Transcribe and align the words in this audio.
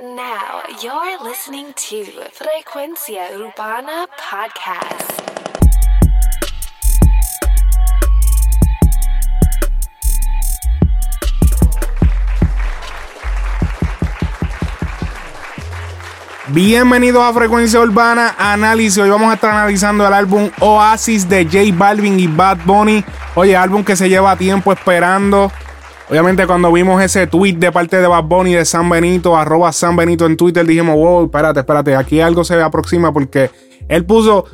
Now 0.00 0.62
you're 0.82 1.22
listening 1.22 1.74
to 1.74 2.04
Frecuencia 2.32 3.28
Urbana 3.36 4.08
Podcast. 4.16 5.20
Bienvenidos 16.48 17.22
a 17.22 17.34
Frecuencia 17.34 17.78
Urbana 17.80 18.34
Análisis. 18.38 18.96
Hoy 18.96 19.10
vamos 19.10 19.30
a 19.30 19.34
estar 19.34 19.50
analizando 19.50 20.06
el 20.06 20.14
álbum 20.14 20.50
Oasis 20.60 21.28
de 21.28 21.44
J 21.44 21.58
Balvin 21.74 22.18
y 22.18 22.28
Bad 22.28 22.60
Bunny. 22.64 23.04
Oye, 23.34 23.54
álbum 23.54 23.84
que 23.84 23.94
se 23.94 24.08
lleva 24.08 24.36
tiempo 24.36 24.72
esperando. 24.72 25.52
Obviamente 26.12 26.46
cuando 26.46 26.70
vimos 26.70 27.02
ese 27.02 27.26
tweet 27.26 27.54
de 27.54 27.72
parte 27.72 27.96
de 27.96 28.06
Bad 28.06 28.24
Bunny 28.24 28.52
de 28.52 28.66
San 28.66 28.86
Benito, 28.90 29.34
arroba 29.34 29.72
San 29.72 29.96
Benito 29.96 30.26
en 30.26 30.36
Twitter, 30.36 30.66
dijimos, 30.66 30.94
wow, 30.94 31.24
espérate, 31.24 31.60
espérate, 31.60 31.96
aquí 31.96 32.20
algo 32.20 32.44
se 32.44 32.60
aproxima 32.60 33.14
porque 33.14 33.50
él 33.88 34.04
puso 34.04 34.44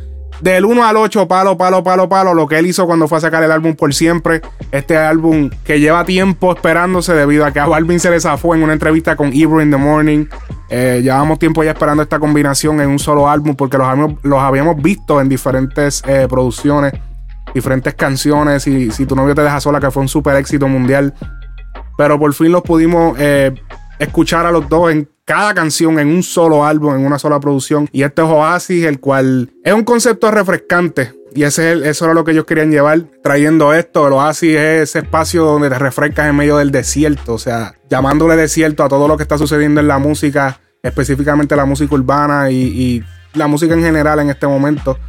del 0.40 0.64
1 0.64 0.84
al 0.84 0.96
8, 0.96 1.26
palo, 1.26 1.58
palo, 1.58 1.82
palo, 1.82 2.08
palo, 2.08 2.32
lo 2.32 2.46
que 2.46 2.60
él 2.60 2.66
hizo 2.68 2.86
cuando 2.86 3.08
fue 3.08 3.18
a 3.18 3.22
sacar 3.22 3.42
el 3.42 3.50
álbum 3.50 3.74
por 3.74 3.92
siempre. 3.92 4.40
Este 4.70 4.96
álbum 4.96 5.50
que 5.64 5.80
lleva 5.80 6.04
tiempo 6.04 6.52
esperándose 6.54 7.12
debido 7.12 7.44
a 7.44 7.50
que 7.50 7.58
a 7.58 7.66
Balvin 7.66 7.98
se 7.98 8.10
le 8.10 8.18
en 8.18 8.62
una 8.62 8.72
entrevista 8.72 9.16
con 9.16 9.32
Ebro 9.32 9.60
in 9.60 9.72
the 9.72 9.76
Morning. 9.78 10.26
Eh, 10.70 11.00
llevamos 11.02 11.40
tiempo 11.40 11.64
ya 11.64 11.72
esperando 11.72 12.04
esta 12.04 12.20
combinación 12.20 12.80
en 12.80 12.88
un 12.88 13.00
solo 13.00 13.28
álbum 13.28 13.56
porque 13.56 13.78
los, 13.78 13.88
habíamos, 13.88 14.14
los 14.22 14.38
habíamos 14.38 14.80
visto 14.80 15.20
en 15.20 15.28
diferentes 15.28 16.04
eh, 16.06 16.28
producciones, 16.30 16.92
diferentes 17.52 17.94
canciones. 17.94 18.64
Y 18.68 18.92
si 18.92 19.06
tu 19.06 19.16
novio 19.16 19.34
te 19.34 19.42
deja 19.42 19.60
sola, 19.60 19.80
que 19.80 19.90
fue 19.90 20.02
un 20.02 20.08
super 20.08 20.36
éxito 20.36 20.68
mundial. 20.68 21.14
Pero 21.98 22.16
por 22.16 22.32
fin 22.32 22.52
los 22.52 22.62
pudimos 22.62 23.16
eh, 23.18 23.52
escuchar 23.98 24.46
a 24.46 24.52
los 24.52 24.68
dos 24.68 24.92
en 24.92 25.08
cada 25.24 25.52
canción 25.52 25.98
en 25.98 26.06
un 26.06 26.22
solo 26.22 26.64
álbum, 26.64 26.94
en 26.94 27.04
una 27.04 27.18
sola 27.18 27.40
producción. 27.40 27.88
Y 27.90 28.04
este 28.04 28.22
es 28.22 28.28
Oasis, 28.28 28.84
el 28.84 29.00
cual 29.00 29.50
es 29.64 29.72
un 29.72 29.82
concepto 29.82 30.30
refrescante. 30.30 31.12
Y 31.34 31.42
ese 31.42 31.72
es 31.72 31.82
eso 31.82 32.04
era 32.04 32.14
lo 32.14 32.22
que 32.22 32.30
ellos 32.30 32.44
querían 32.44 32.70
llevar 32.70 33.02
trayendo 33.20 33.74
esto. 33.74 34.06
El 34.06 34.12
Oasis 34.12 34.56
es 34.56 34.90
ese 34.90 35.00
espacio 35.00 35.44
donde 35.44 35.70
te 35.70 35.78
refrescas 35.78 36.28
en 36.28 36.36
medio 36.36 36.56
del 36.56 36.70
desierto. 36.70 37.34
O 37.34 37.38
sea, 37.38 37.74
llamándole 37.90 38.36
desierto 38.36 38.84
a 38.84 38.88
todo 38.88 39.08
lo 39.08 39.16
que 39.16 39.24
está 39.24 39.36
sucediendo 39.36 39.80
en 39.80 39.88
la 39.88 39.98
música, 39.98 40.60
específicamente 40.84 41.56
la 41.56 41.66
música 41.66 41.96
urbana 41.96 42.48
y, 42.52 42.54
y 42.62 43.04
la 43.34 43.48
música 43.48 43.74
en 43.74 43.82
general 43.82 44.20
en 44.20 44.30
este 44.30 44.46
momento. 44.46 45.00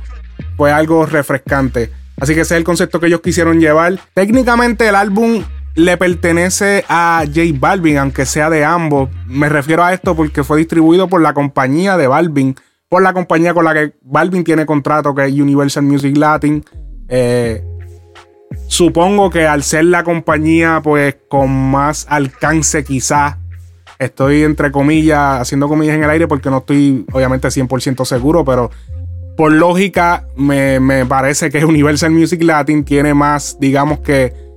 Fue 0.58 0.72
algo 0.72 1.06
refrescante. 1.06 1.92
Así 2.20 2.34
que 2.34 2.42
ese 2.42 2.56
es 2.56 2.58
el 2.58 2.64
concepto 2.64 3.00
que 3.00 3.06
ellos 3.06 3.22
quisieron 3.22 3.59
llevar. 3.59 4.00
Técnicamente 4.16 4.90
el 4.90 4.96
álbum 4.96 5.44
le 5.75 5.98
pertenece 5.98 6.84
a 6.89 7.23
J 7.25 7.42
Balvin, 7.59 7.98
aunque 7.98 8.25
sea 8.25 8.50
de 8.50 8.66
ambos. 8.66 9.09
Me 9.28 9.50
refiero 9.50 9.84
a 9.84 9.94
esto 9.94 10.16
porque 10.16 10.44
fue 10.44 10.58
distribuido 10.58 11.08
por 11.08 11.22
la 11.22 11.34
compañía 11.34 11.98
de 11.98 12.08
Balvin, 12.08 12.56
por 12.89 13.02
la 13.02 13.14
compañía 13.14 13.53
con 13.53 13.66
la 13.66 13.73
que 13.73 13.94
Balvin 14.02 14.44
tiene 14.44 14.66
contrato, 14.66 15.14
que 15.14 15.25
es 15.25 15.34
Universal 15.34 15.84
Music 15.84 16.17
Latin. 16.17 16.64
Eh, 17.08 17.64
supongo 18.67 19.30
que 19.30 19.47
al 19.47 19.64
ser 19.64 19.86
la 19.86 20.03
compañía, 20.03 20.81
pues 20.84 21.17
con 21.28 21.52
más 21.72 22.06
alcance, 22.09 22.84
quizás. 22.84 23.38
Estoy 24.00 24.44
entre 24.44 24.72
comillas, 24.72 25.42
haciendo 25.42 25.67
comillas 25.67 25.95
en 25.95 26.03
el 26.03 26.09
aire 26.09 26.28
porque 26.28 26.50
no 26.50 26.59
estoy 26.59 27.06
obviamente 27.12 27.50
100% 27.50 28.06
seguro, 28.06 28.45
pero 28.45 28.72
por 29.36 29.52
lógica 29.52 30.25
me, 30.38 30.80
me 30.80 31.06
parece 31.06 31.50
que 31.50 31.64
Universal 31.66 32.12
Music 32.12 32.42
Latin 32.44 32.86
tiene 32.86 33.14
más, 33.14 33.58
digamos 33.59 34.00
que 34.00 34.48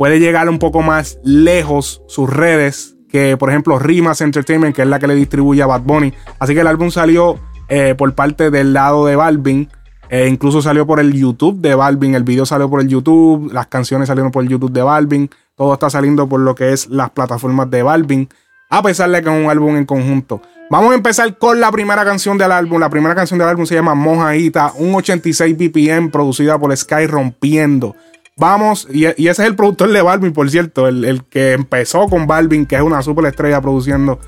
puede 0.00 0.18
llegar 0.18 0.48
un 0.48 0.58
poco 0.58 0.80
más 0.80 1.18
lejos 1.22 2.02
sus 2.08 2.30
redes 2.30 2.96
que, 3.10 3.36
por 3.36 3.50
ejemplo, 3.50 3.78
Rimas 3.78 4.22
Entertainment, 4.22 4.74
que 4.74 4.80
es 4.80 4.88
la 4.88 4.98
que 4.98 5.06
le 5.06 5.14
distribuye 5.14 5.60
a 5.60 5.66
Bad 5.66 5.82
Bunny. 5.82 6.14
Así 6.38 6.54
que 6.54 6.62
el 6.62 6.68
álbum 6.68 6.90
salió 6.90 7.38
eh, 7.68 7.94
por 7.98 8.14
parte 8.14 8.50
del 8.50 8.72
lado 8.72 9.04
de 9.04 9.14
Balvin. 9.14 9.68
Eh, 10.08 10.26
incluso 10.26 10.62
salió 10.62 10.86
por 10.86 11.00
el 11.00 11.12
YouTube 11.12 11.60
de 11.60 11.74
Balvin. 11.74 12.14
El 12.14 12.22
video 12.22 12.46
salió 12.46 12.70
por 12.70 12.80
el 12.80 12.88
YouTube. 12.88 13.52
Las 13.52 13.66
canciones 13.66 14.08
salieron 14.08 14.32
por 14.32 14.42
el 14.42 14.48
YouTube 14.48 14.72
de 14.72 14.80
Balvin. 14.80 15.28
Todo 15.54 15.74
está 15.74 15.90
saliendo 15.90 16.26
por 16.26 16.40
lo 16.40 16.54
que 16.54 16.72
es 16.72 16.88
las 16.88 17.10
plataformas 17.10 17.70
de 17.70 17.82
Balvin. 17.82 18.26
A 18.70 18.82
pesar 18.82 19.10
de 19.10 19.22
que 19.22 19.28
es 19.28 19.44
un 19.44 19.50
álbum 19.50 19.76
en 19.76 19.84
conjunto. 19.84 20.40
Vamos 20.70 20.92
a 20.92 20.94
empezar 20.94 21.36
con 21.36 21.60
la 21.60 21.70
primera 21.70 22.06
canción 22.06 22.38
del 22.38 22.52
álbum. 22.52 22.80
La 22.80 22.88
primera 22.88 23.14
canción 23.14 23.38
del 23.38 23.48
álbum 23.48 23.66
se 23.66 23.74
llama 23.74 23.94
Mojadita, 23.94 24.72
un 24.76 24.94
86 24.94 25.58
BPM 25.58 26.10
producida 26.10 26.58
por 26.58 26.74
Sky 26.74 27.06
Rompiendo. 27.06 27.96
Vamos, 28.40 28.88
y, 28.90 29.04
ese 29.04 29.30
es 29.30 29.38
el 29.40 29.54
productor 29.54 29.92
de 29.92 30.00
Balvin, 30.00 30.32
por 30.32 30.50
cierto, 30.50 30.88
el, 30.88 31.24
que 31.28 31.52
empezó 31.52 32.08
con 32.08 32.26
Balvin, 32.26 32.64
que 32.64 32.74
es 32.74 32.80
una 32.80 33.02
super 33.02 33.26
estrella 33.26 33.60
produciendo 33.60 34.18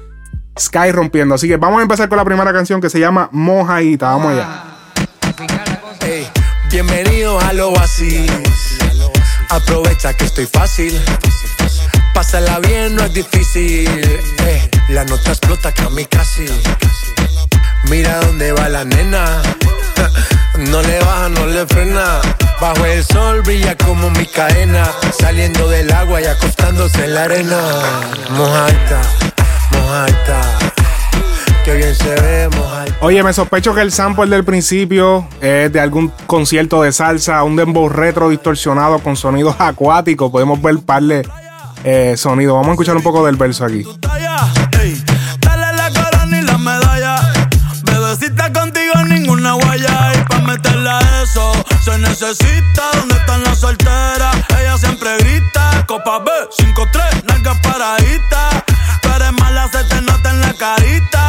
Sky 0.61 0.93
rompiendo. 0.93 1.35
Así 1.35 1.49
que 1.49 1.57
vamos 1.57 1.79
a 1.79 1.83
empezar 1.85 2.11
con 2.11 2.19
la 2.19 2.25
primera 2.27 2.53
canción 2.53 2.83
que 2.83 2.91
se 2.91 3.01
llama 3.01 3.31
Mojadita. 3.33 4.11
Vamos 4.11 4.33
allá. 4.35 4.65
Bienvenidos 6.71 7.43
al 7.43 7.61
Oasis. 7.61 8.31
Aprovecha 9.49 10.13
que 10.13 10.27
estoy 10.27 10.45
fácil. 10.45 10.93
Pásala 12.13 12.59
bien, 12.59 12.95
no 12.95 13.05
es 13.05 13.15
difícil. 13.15 13.89
Eh, 14.45 14.71
la 14.91 15.07
nota 15.07 15.31
explota 15.31 15.73
casi. 16.11 16.45
Mira 17.89 18.19
dónde 18.21 18.53
va 18.53 18.69
la 18.69 18.85
nena. 18.85 19.41
No 20.71 20.83
le 20.83 20.99
baja, 21.01 21.29
no 21.29 21.47
le 21.47 21.67
frena. 21.67 22.21
Bajo 22.61 22.85
el 22.85 23.03
sol 23.05 23.43
brilla 23.43 23.77
como 23.77 24.11
mi 24.11 24.27
cadena. 24.27 24.87
Saliendo 25.19 25.69
del 25.69 25.91
agua 25.93 26.21
y 26.21 26.27
acostándose 26.27 27.05
en 27.05 27.15
la 27.15 27.25
arena. 27.25 27.59
Mojadita, 28.31 29.03
mojadita. 29.73 30.59
Que 31.65 31.75
bien 31.75 31.95
se 31.95 32.15
ve, 32.21 32.49
mojadita. 32.57 32.97
Oye, 33.01 33.23
me 33.23 33.33
sospecho 33.33 33.75
que 33.75 33.81
el 33.81 33.93
sample 33.93 34.27
del 34.27 34.45
principio 34.45 35.27
es 35.41 35.73
de 35.73 35.81
algún 35.81 36.13
concierto 36.27 36.83
de 36.83 36.93
salsa, 36.93 37.43
un 37.43 37.57
dembow 37.57 37.89
retro 37.89 38.29
distorsionado 38.29 38.99
con 38.99 39.17
sonidos 39.17 39.57
acuáticos. 39.59 40.31
Podemos 40.31 40.61
ver 40.61 40.79
par 40.79 41.03
de 41.03 41.27
eh, 41.85 42.15
sonidos. 42.17 42.55
Vamos 42.55 42.69
a 42.69 42.73
escuchar 42.73 42.97
un 42.97 43.03
poco 43.03 43.25
del 43.25 43.37
verso 43.37 43.65
aquí. 43.65 43.85
Se 51.83 51.99
necesita. 51.99 52.91
¿Dónde 52.95 53.17
están 53.17 53.43
las 53.43 53.59
solteras? 53.59 54.37
Ella 54.59 54.79
siempre 54.79 55.17
grita. 55.19 55.85
Copa 55.87 56.21
B, 56.21 56.31
5-3, 56.57 57.25
nalgas 57.25 57.59
paraditas. 57.61 58.63
Tú 59.03 59.09
eres 59.15 59.33
mala, 59.33 59.69
se 59.71 59.85
te 59.85 60.01
nota 60.01 60.31
en 60.31 60.41
la 60.41 60.55
carita. 60.55 61.29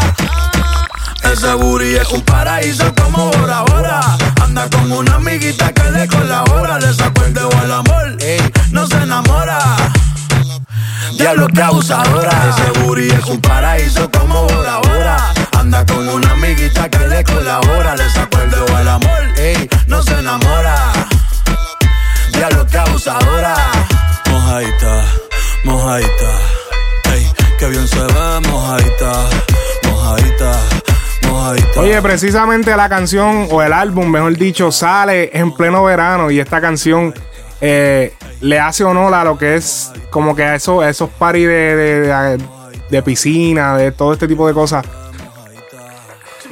Ese 1.24 1.54
booty 1.54 1.96
es 1.96 2.10
un 2.10 2.22
paraíso 2.22 2.94
como 2.96 3.32
Bora 3.32 3.62
Bora. 3.62 4.02
Anda 4.42 4.70
con 4.70 4.92
una 4.92 5.16
amiguita 5.16 5.74
que 5.74 5.90
le 5.92 6.08
colabora. 6.08 6.80
Le 6.80 6.94
sacó 6.94 7.24
el 7.24 7.34
dedo 7.34 7.50
al 7.58 7.72
amor. 7.72 8.18
No 8.72 8.88
se 8.88 8.98
enamora. 8.98 9.60
Diablo 11.18 11.48
que 11.48 11.62
abusadora. 11.62 12.32
Ese 12.50 12.80
booty 12.80 13.10
es 13.10 13.26
un 13.26 13.42
paraíso 13.42 14.10
como 14.12 14.44
Bora 14.44 14.78
Bora. 14.78 15.34
Anda 15.60 15.86
con 15.86 16.08
una 16.10 16.32
amiguita 16.32 16.90
que 16.90 17.08
le 17.08 17.24
colabora. 17.24 17.96
Le 17.96 18.10
sacó 18.10 18.40
el 18.42 18.50
dedo 18.52 18.76
al 18.76 18.88
amor. 18.88 19.22
Ey, 19.38 19.70
no 19.88 20.02
se 20.04 20.18
enamora. 20.20 20.76
Diablo 22.34 22.66
que 22.68 22.78
abusadora. 22.78 23.56
Mojadita, 24.30 25.06
mojadita. 25.64 26.32
Ey, 27.14 27.28
que 27.60 27.70
bien 27.70 27.88
se 27.88 28.00
ve, 28.00 28.40
mojadita, 28.50 29.14
mojadita. 29.90 30.60
Oye, 31.78 32.02
precisamente 32.02 32.76
la 32.76 32.88
canción 32.90 33.48
o 33.52 33.62
el 33.64 33.74
álbum, 33.74 34.10
mejor 34.10 34.36
dicho, 34.38 34.72
sale 34.72 35.30
en 35.34 35.52
pleno 35.54 35.84
verano 35.84 36.32
y 36.32 36.40
esta 36.40 36.62
canción 36.62 37.14
eh, 37.62 38.14
le 38.42 38.60
hace 38.60 38.84
honor 38.84 39.14
a 39.14 39.24
lo 39.24 39.38
que 39.38 39.56
es 39.56 39.92
como 40.10 40.36
que 40.36 40.44
a 40.44 40.56
esos, 40.56 40.86
esos 40.86 41.10
paris 41.10 41.48
de, 41.48 41.76
de, 41.76 42.00
de- 42.02 42.44
de 42.90 43.02
piscina, 43.02 43.76
de 43.78 43.92
todo 43.92 44.14
este 44.14 44.28
tipo 44.28 44.48
de 44.48 44.54
cosas. 44.54 44.86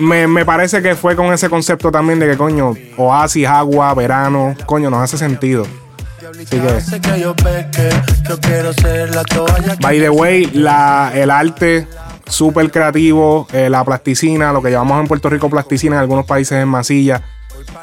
Me, 0.01 0.27
me 0.27 0.45
parece 0.45 0.81
que 0.81 0.95
fue 0.95 1.15
con 1.15 1.31
ese 1.33 1.49
concepto 1.49 1.91
también 1.91 2.19
de 2.19 2.27
que, 2.27 2.37
coño, 2.37 2.73
oasis, 2.97 3.47
agua, 3.47 3.93
verano, 3.93 4.55
coño, 4.65 4.89
nos 4.89 5.01
hace 5.01 5.17
sentido. 5.17 5.65
Así 6.37 6.45
que, 6.59 6.59
by 9.81 9.99
the 9.99 10.09
way, 10.09 10.45
la, 10.53 11.11
el 11.13 11.29
arte 11.29 11.87
súper 12.25 12.71
creativo, 12.71 13.47
eh, 13.53 13.69
la 13.69 13.83
plasticina, 13.83 14.51
lo 14.53 14.61
que 14.61 14.71
llamamos 14.71 15.01
en 15.01 15.07
Puerto 15.07 15.29
Rico 15.29 15.49
plasticina, 15.49 15.95
en 15.97 16.01
algunos 16.01 16.25
países 16.25 16.57
es 16.59 16.65
masilla. 16.65 17.21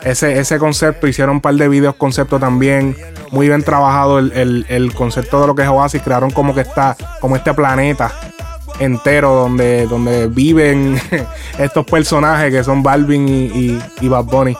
Ese, 0.02 0.38
ese 0.40 0.58
concepto, 0.58 1.06
hicieron 1.06 1.36
un 1.36 1.40
par 1.40 1.54
de 1.54 1.68
videos 1.68 1.94
concepto 1.94 2.38
también. 2.40 2.96
Muy 3.30 3.46
bien 3.48 3.62
trabajado 3.62 4.18
el, 4.18 4.32
el- 4.32 4.66
el 4.68 4.92
concepto 4.94 5.40
de 5.40 5.46
lo 5.46 5.54
que 5.54 5.62
es 5.62 5.68
Oasis. 5.68 6.02
Crearon 6.02 6.30
como 6.30 6.54
que 6.54 6.62
está, 6.62 6.96
como 7.20 7.36
este 7.36 7.52
planeta 7.54 8.10
entero 8.78 9.34
donde, 9.34 9.86
donde 9.86 10.28
viven 10.28 11.00
estos 11.58 11.84
personajes 11.86 12.52
que 12.52 12.64
son 12.64 12.82
Balvin 12.82 13.28
y, 13.28 13.46
y, 13.46 13.82
y 14.00 14.08
Bad 14.08 14.24
Bunny. 14.24 14.56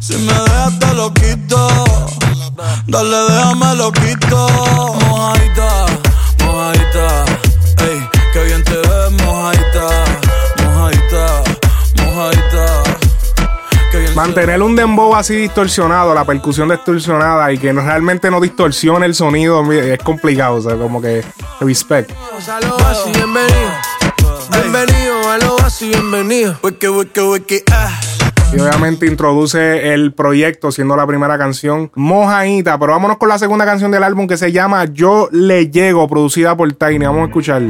Si 0.00 0.16
me 0.16 0.32
dejas 0.32 0.78
te 0.80 0.94
lo 0.94 1.12
quito. 1.14 1.68
Dale, 2.86 3.16
déjame 3.28 3.74
lo 3.76 3.92
quito. 3.92 4.48
Mojadita. 5.08 6.09
Mantener 14.30 14.62
un 14.62 14.76
dembow 14.76 15.16
así 15.16 15.34
distorsionado, 15.34 16.14
la 16.14 16.24
percusión 16.24 16.68
distorsionada 16.68 17.52
y 17.52 17.58
que 17.58 17.72
no, 17.72 17.80
realmente 17.80 18.30
no 18.30 18.40
distorsione 18.40 19.04
el 19.06 19.16
sonido 19.16 19.72
es 19.72 19.98
complicado. 19.98 20.54
O 20.54 20.60
sea, 20.60 20.76
como 20.76 21.02
que 21.02 21.24
respect. 21.58 22.12
Bienvenido. 24.52 25.30
A 25.32 25.38
lo 25.38 25.58
así, 25.66 25.88
bienvenido. 25.88 26.56
Ah. 27.72 28.00
Y 28.52 28.60
obviamente 28.60 29.06
introduce 29.06 29.92
el 29.92 30.12
proyecto 30.12 30.70
siendo 30.70 30.94
la 30.94 31.08
primera 31.08 31.36
canción 31.36 31.90
mojadita. 31.96 32.78
Pero 32.78 32.92
vámonos 32.92 33.16
con 33.16 33.30
la 33.30 33.38
segunda 33.40 33.64
canción 33.64 33.90
del 33.90 34.04
álbum 34.04 34.28
que 34.28 34.36
se 34.36 34.52
llama 34.52 34.84
Yo 34.84 35.28
le 35.32 35.70
llego, 35.70 36.06
producida 36.06 36.56
por 36.56 36.72
Tiny. 36.72 37.04
Vamos 37.04 37.22
a 37.22 37.24
escuchar. 37.24 37.62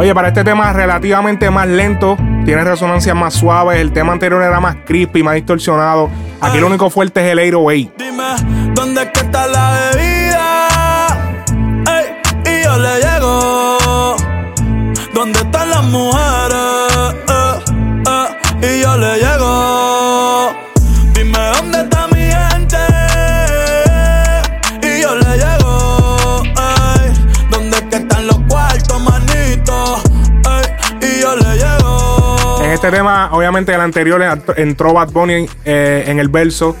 Oye, 0.00 0.12
para 0.12 0.28
este 0.28 0.42
tema 0.42 0.72
relativamente 0.72 1.50
más 1.50 1.68
lento, 1.68 2.16
tiene 2.48 2.64
resonancias 2.64 3.14
más 3.14 3.34
suaves. 3.34 3.78
El 3.78 3.92
tema 3.92 4.14
anterior 4.14 4.42
era 4.42 4.58
más 4.58 4.76
crispy, 4.86 5.22
más 5.22 5.34
distorsionado. 5.34 6.08
Aquí 6.40 6.56
lo 6.56 6.68
único 6.68 6.88
fuerte 6.88 7.20
es 7.20 7.32
el 7.32 7.38
808. 7.40 7.92
Dime, 7.98 8.72
¿dónde 8.72 9.02
es 9.02 9.10
que 9.10 9.20
está 9.20 9.46
la 9.48 9.90
bebida? 9.92 11.34
Ey, 11.84 12.06
y 12.50 12.64
yo 12.64 12.78
le 12.78 13.00
llego. 13.00 14.16
¿Dónde 15.12 15.40
están 15.40 15.68
las 15.68 15.84
mujeres? 15.84 17.14
Eh, 17.28 17.60
eh, 18.62 18.78
y 18.78 18.82
yo 18.82 18.96
le 18.96 19.18
llego. 19.18 19.87
Este 32.78 32.90
tema, 32.96 33.30
obviamente, 33.32 33.74
el 33.74 33.80
anterior 33.80 34.20
ent- 34.20 34.54
entró 34.56 34.92
Bad 34.92 35.10
Bunny 35.10 35.48
eh, 35.64 36.04
en 36.06 36.18
el 36.20 36.28
verso. 36.28 36.76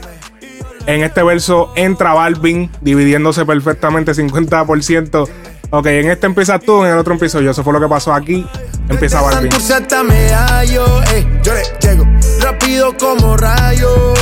En 0.86 1.02
este 1.02 1.22
verso 1.24 1.72
entra 1.76 2.14
Balvin, 2.14 2.70
dividiéndose 2.80 3.44
perfectamente 3.44 4.12
50%. 4.12 5.28
Ok, 5.70 5.86
en 5.86 6.10
este 6.10 6.26
empiezas 6.26 6.60
tú, 6.62 6.84
en 6.84 6.92
el 6.92 6.98
otro 6.98 7.12
empiezo 7.14 7.40
yo. 7.40 7.50
Eso 7.50 7.62
fue 7.64 7.72
lo 7.72 7.80
que 7.80 7.88
pasó 7.88 8.14
aquí. 8.14 8.46
Empieza 8.88 9.20
Balvin. 9.20 9.50
Santurce 9.50 9.74
hasta 9.74 10.02
medallo, 10.04 11.02
ey, 11.12 11.26
yo 11.42 11.52
le 11.52 11.62
llego 11.80 12.06
rápido 12.42 12.96
como 12.96 13.36
rayo. 13.36 14.14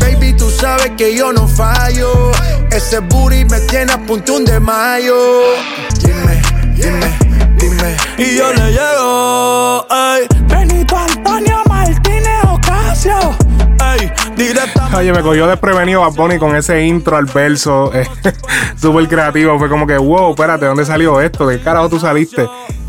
Baby, 0.00 0.34
tú 0.36 0.50
sabes 0.50 0.90
que 0.98 1.16
yo 1.16 1.32
no 1.32 1.46
fallo. 1.48 2.32
Ese 2.70 2.98
booty 2.98 3.44
me 3.46 3.60
tiene 3.60 3.92
a 3.92 3.98
punto 3.98 4.34
un 4.36 4.44
de 4.44 4.58
mayo. 4.60 5.14
Dime, 6.02 6.42
dime, 6.74 7.18
dime. 7.58 7.96
Y 8.18 8.36
yo 8.36 8.52
le 8.52 8.72
llego, 8.72 9.86
ey. 9.90 10.26
Oye, 14.96 15.12
me 15.12 15.22
cogió 15.22 15.46
desprevenido 15.46 16.02
Bad 16.02 16.12
Bunny 16.14 16.38
con 16.38 16.54
ese 16.54 16.84
intro 16.84 17.16
al 17.16 17.24
verso. 17.26 17.90
eh, 17.94 18.06
Súper 18.76 19.08
creativo. 19.08 19.58
Fue 19.58 19.68
como 19.68 19.86
que, 19.86 19.96
wow, 19.96 20.30
espérate, 20.30 20.66
¿dónde 20.66 20.84
salió 20.84 21.20
esto? 21.20 21.46
¿De 21.46 21.58
qué 21.58 21.64
carajo 21.64 21.88
tú 21.88 21.98
saliste? 21.98 22.46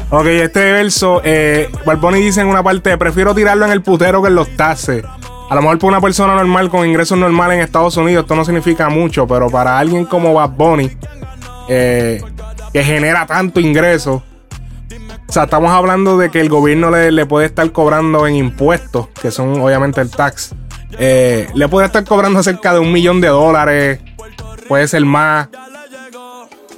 Ok, 0.09 0.25
este 0.25 0.71
verso, 0.71 1.21
eh, 1.23 1.69
Bad 1.85 1.97
Bunny 1.97 2.21
dice 2.21 2.41
en 2.41 2.47
una 2.47 2.63
parte, 2.63 2.97
prefiero 2.97 3.35
tirarlo 3.35 3.65
en 3.65 3.71
el 3.71 3.81
putero 3.81 4.21
que 4.21 4.29
en 4.29 4.35
los 4.35 4.55
taxes. 4.55 5.03
A 5.49 5.55
lo 5.55 5.61
mejor 5.61 5.79
para 5.79 5.89
una 5.89 6.01
persona 6.01 6.35
normal 6.35 6.69
con 6.69 6.87
ingresos 6.87 7.17
normales 7.17 7.57
en 7.57 7.63
Estados 7.63 7.95
Unidos 7.97 8.23
esto 8.23 8.35
no 8.35 8.43
significa 8.43 8.89
mucho, 8.89 9.27
pero 9.27 9.49
para 9.49 9.77
alguien 9.79 10.05
como 10.05 10.33
Bad 10.33 10.49
Bunny, 10.51 10.91
eh, 11.69 12.21
que 12.73 12.83
genera 12.83 13.25
tanto 13.25 13.59
ingreso, 13.61 14.23
o 15.27 15.31
sea, 15.31 15.43
estamos 15.43 15.71
hablando 15.71 16.17
de 16.17 16.29
que 16.29 16.39
el 16.39 16.49
gobierno 16.49 16.89
le 16.89 17.25
puede 17.25 17.45
estar 17.45 17.69
cobrando 17.71 18.27
en 18.27 18.35
impuestos, 18.35 19.07
que 19.21 19.31
son 19.31 19.59
obviamente 19.61 19.99
el 20.01 20.09
tax. 20.09 20.53
Eh, 20.93 21.47
le 21.53 21.67
puede 21.67 21.87
estar 21.87 22.03
cobrando 22.03 22.41
cerca 22.43 22.73
de 22.73 22.79
un 22.79 22.91
millón 22.91 23.21
de 23.21 23.27
dólares, 23.27 23.99
puede 24.67 24.87
ser 24.87 25.05
más. 25.05 25.49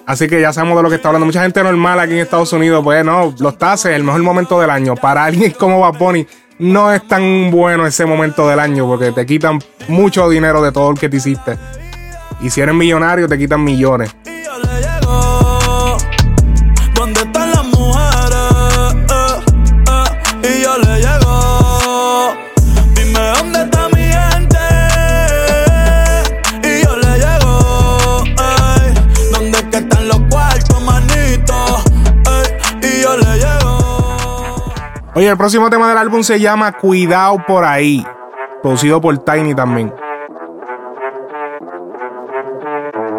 Así 0.05 0.27
que 0.27 0.41
ya 0.41 0.51
sabemos 0.51 0.77
de 0.77 0.83
lo 0.83 0.89
que 0.89 0.95
está 0.95 1.09
hablando. 1.09 1.27
Mucha 1.27 1.43
gente 1.43 1.61
normal 1.61 1.99
aquí 1.99 2.13
en 2.13 2.19
Estados 2.19 2.51
Unidos, 2.51 2.83
pues 2.83 3.05
no, 3.05 3.33
los 3.37 3.57
taxes, 3.59 3.91
el 3.91 4.03
mejor 4.03 4.23
momento 4.23 4.59
del 4.59 4.71
año. 4.71 4.95
Para 4.95 5.25
alguien 5.25 5.51
como 5.51 5.79
Bad 5.79 6.25
no 6.57 6.91
es 6.91 7.07
tan 7.07 7.51
bueno 7.51 7.85
ese 7.85 8.05
momento 8.05 8.47
del 8.47 8.59
año 8.59 8.87
porque 8.87 9.11
te 9.11 9.25
quitan 9.25 9.59
mucho 9.87 10.27
dinero 10.27 10.61
de 10.61 10.71
todo 10.71 10.91
el 10.91 10.99
que 10.99 11.09
te 11.09 11.17
hiciste. 11.17 11.57
Y 12.41 12.49
si 12.49 12.61
eres 12.61 12.73
millonario, 12.73 13.27
te 13.27 13.37
quitan 13.37 13.63
millones. 13.63 14.15
Oye, 35.15 35.27
el 35.27 35.37
próximo 35.37 35.69
tema 35.69 35.89
del 35.89 35.97
álbum 35.97 36.21
se 36.23 36.39
llama 36.39 36.71
Cuidado 36.71 37.43
por 37.47 37.65
ahí. 37.65 38.05
Producido 38.61 39.01
por 39.01 39.17
Tiny 39.17 39.55
también. 39.55 39.93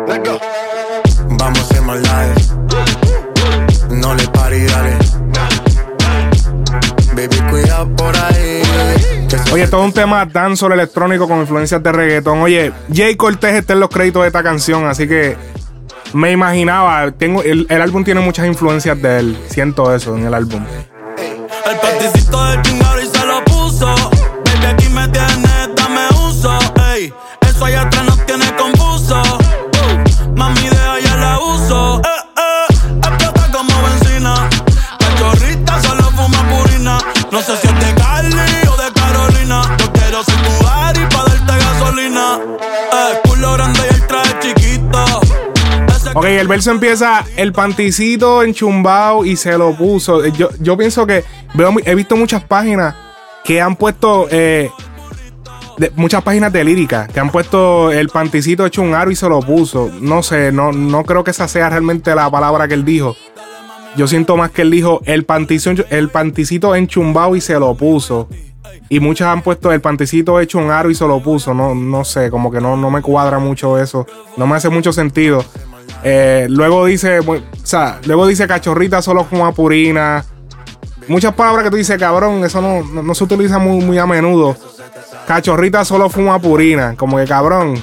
Let's 0.07 0.29
go. 0.29 0.39
Vamos 1.31 1.59
a 1.59 1.63
hacer 1.63 1.83
maldades. 1.83 2.55
No 3.91 4.15
le 4.15 4.25
dale. 4.67 4.99
Baby, 7.15 7.51
cuidado 7.51 7.89
por 7.97 8.17
ahí. 8.17 8.63
Oye, 9.53 9.67
todo 9.67 9.83
un 9.83 9.93
tema 9.93 10.25
dancehall 10.27 10.73
electrónico 10.73 11.27
con 11.27 11.41
influencias 11.41 11.83
de 11.83 11.91
reggaetón. 11.91 12.41
Oye, 12.41 12.73
Jay 12.93 13.17
Cortez 13.17 13.57
está 13.57 13.73
en 13.73 13.81
los 13.81 13.89
créditos 13.89 14.23
de 14.23 14.29
esta 14.29 14.45
canción, 14.45 14.87
así 14.87 15.09
que 15.09 15.37
me 16.13 16.31
imaginaba. 16.31 17.11
Tengo, 17.11 17.43
el, 17.43 17.67
el 17.69 17.83
álbum 17.83 18.05
tiene 18.05 18.21
muchas 18.21 18.47
influencias 18.47 19.01
de 19.03 19.19
él. 19.19 19.39
Siento 19.49 19.93
eso 19.95 20.17
en 20.17 20.27
el 20.27 20.35
álbum. 20.35 20.65
Ok, 46.21 46.27
el 46.27 46.49
verso 46.49 46.71
empieza 46.71 47.25
el 47.35 47.55
panticito 47.55 48.43
enchumbado 48.43 49.25
y 49.25 49.37
se 49.37 49.57
lo 49.57 49.75
puso. 49.75 50.23
Eh, 50.23 50.31
Yo, 50.33 50.51
yo 50.61 50.77
pienso 50.77 51.07
que 51.07 51.25
veo, 51.55 51.73
he 51.83 51.95
visto 51.95 52.15
muchas 52.15 52.45
páginas 52.45 52.95
que 53.43 53.59
han 53.59 53.75
puesto 53.75 54.29
eh, 54.31 54.71
muchas 55.97 56.23
páginas 56.23 56.53
de 56.53 56.63
lírica 56.63 57.07
que 57.07 57.21
han 57.21 57.31
puesto 57.31 57.91
el 57.91 58.11
panticito 58.11 58.67
hecho 58.67 58.83
un 58.83 58.93
aro 58.93 59.11
y 59.11 59.17
se 59.17 59.31
lo 59.31 59.41
puso. 59.41 59.91
No 60.03 60.23
sé, 60.23 60.53
no, 60.53 60.73
no 60.73 61.05
creo 61.05 61.25
que 61.25 61.31
esa 61.31 61.49
sea 61.49 61.71
realmente 61.71 62.15
la 62.15 62.31
palabra 62.31 62.69
que 62.69 62.75
él 62.75 62.85
dijo. 62.85 63.17
Yo 63.97 64.07
siento 64.07 64.37
más 64.37 64.51
que 64.51 64.61
él 64.61 64.71
dijo 64.71 65.01
el 65.07 65.25
panticito, 65.25 65.87
el 65.89 66.11
panticito 66.11 66.77
enchumbado 66.77 67.35
y 67.35 67.41
se 67.41 67.59
lo 67.59 67.75
puso. 67.77 68.29
Y 68.91 69.01
muchas 69.01 69.29
han 69.29 69.41
puesto 69.41 69.73
el 69.73 69.81
panticito 69.81 70.39
hecho 70.39 70.59
un 70.59 70.71
aro 70.71 70.91
y 70.91 70.95
se 70.95 71.07
lo 71.07 71.23
puso. 71.23 71.55
No, 71.55 71.75
no 71.75 72.05
sé, 72.05 72.29
como 72.29 72.51
que 72.51 72.61
no, 72.61 72.77
no 72.77 72.91
me 72.91 73.01
cuadra 73.01 73.39
mucho 73.39 73.79
eso. 73.79 74.07
No 74.37 74.47
me 74.47 74.57
hace 74.57 74.69
mucho 74.69 74.93
sentido. 74.93 75.43
Eh, 76.03 76.47
luego 76.49 76.87
dice, 76.87 77.21
o 77.21 77.43
sea, 77.63 78.01
luego 78.05 78.27
dice 78.27 78.47
cachorrita 78.47 79.03
solo 79.03 79.27
como 79.29 79.53
purina. 79.55 80.25
Muchas 81.09 81.35
palabras 81.35 81.65
que 81.65 81.71
tú 81.71 81.77
dices, 81.77 81.99
cabrón, 81.99 82.45
eso 82.45 82.61
no, 82.61 83.03
no, 83.03 83.15
se 83.15 83.25
utiliza 83.25 83.59
muy, 83.59 83.85
muy 83.85 83.99
a 83.99 84.07
menudo. 84.07 84.57
Cachorrita 85.27 85.85
solo 85.85 86.09
fuma 86.09 86.39
purina. 86.39 86.95
Como 86.97 87.17
que 87.17 87.25
cabrón. 87.25 87.75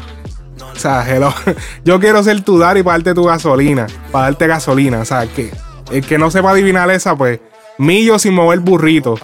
O 0.59 0.79
sea. 0.79 1.05
Yo 1.85 1.99
quiero 1.99 2.23
ser 2.23 2.41
tu 2.41 2.57
daddy 2.57 2.83
para 2.83 2.97
darte 2.97 3.13
tu 3.13 3.25
gasolina. 3.25 3.87
Para 4.11 4.25
darte 4.25 4.47
gasolina. 4.47 4.99
O 4.99 5.05
sea, 5.05 5.27
que 5.27 5.51
el 5.91 6.05
que 6.05 6.17
no 6.17 6.31
sepa 6.31 6.51
adivinar 6.51 6.89
esa, 6.91 7.15
pues. 7.15 7.39
Millo 7.77 8.17
sin 8.17 8.33
mover 8.33 8.59
burrito. 8.59 9.15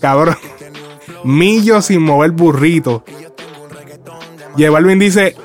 Cabrón. 0.00 0.36
Millo 1.24 1.80
sin 1.80 2.02
mover 2.02 2.32
burrito. 2.32 3.04
Y 4.56 4.66
Balvin 4.68 4.98
dice: 4.98 5.36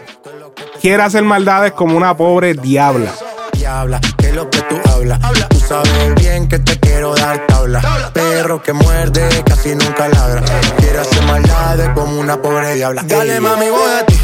Quiere 0.81 1.03
hacer 1.03 1.24
maldades 1.24 1.74
como 1.74 1.98
una 1.98 2.15
pobre 2.15 2.53
diabla. 2.53 3.12
Diabla, 3.51 4.00
que 4.17 4.31
lo 4.31 4.50
que 4.50 4.62
tú 4.62 4.79
hablas. 4.89 5.19
habla. 5.21 5.50
Tú 5.50 5.59
sabes 5.59 6.15
bien 6.15 6.48
que 6.48 6.57
te 6.59 6.79
quiero 6.79 7.13
dar 7.15 7.45
tabla. 7.48 7.81
Perro 8.13 8.63
que 8.63 8.71
muerde, 8.71 9.27
casi 9.45 9.75
nunca 9.75 10.07
ladra. 10.07 10.41
Quiere 10.77 11.00
hacer 11.00 11.21
maldades 11.24 11.89
como 11.89 12.17
una 12.19 12.41
pobre 12.41 12.75
diabla. 12.75 13.03
Dale 13.03 13.41
mami, 13.41 13.69
voy 13.69 13.91
a 13.91 14.05
ti. 14.05 14.19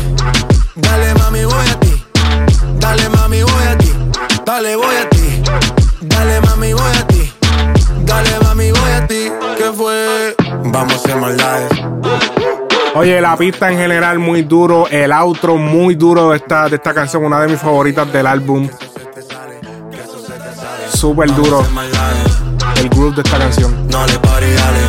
Dale 0.75 1.13
mami, 1.15 1.43
voy 1.43 1.67
a 1.67 1.79
ti. 1.79 2.05
Dale 2.79 3.09
mami, 3.09 3.41
voy 3.43 3.65
a 3.65 3.77
ti. 3.77 3.93
Dale, 4.45 4.75
voy 4.77 4.95
a 4.95 5.09
ti. 5.09 5.43
Dale 6.01 6.41
mami, 6.41 6.73
voy 6.73 6.91
a 6.97 7.07
ti. 7.07 7.33
Dale 8.05 8.39
mami, 8.43 8.71
voy 8.71 8.91
a 8.91 9.07
ti. 9.07 9.31
¿Qué 9.57 9.71
fue? 9.75 10.35
Vamos 10.63 10.93
a 10.93 10.95
hacer 10.95 11.15
maldades. 11.17 11.94
Oye, 12.95 13.21
la 13.21 13.37
pista 13.37 13.71
en 13.71 13.77
general 13.77 14.19
muy 14.19 14.43
duro, 14.43 14.87
el 14.89 15.11
outro 15.11 15.57
muy 15.57 15.95
duro 15.95 16.31
de 16.31 16.37
esta, 16.37 16.67
de 16.69 16.77
esta 16.77 16.93
canción, 16.93 17.23
una 17.23 17.41
de 17.41 17.49
mis 17.49 17.59
favoritas 17.59 18.11
del 18.11 18.25
álbum. 18.25 18.67
Súper 20.93 21.33
duro 21.35 21.63
el 22.77 22.89
groove 22.89 23.15
de 23.15 23.21
esta 23.21 23.37
canción. 23.37 23.87
No 23.89 24.05
le 24.05 24.19
pare, 24.19 24.53
dale. 24.53 24.79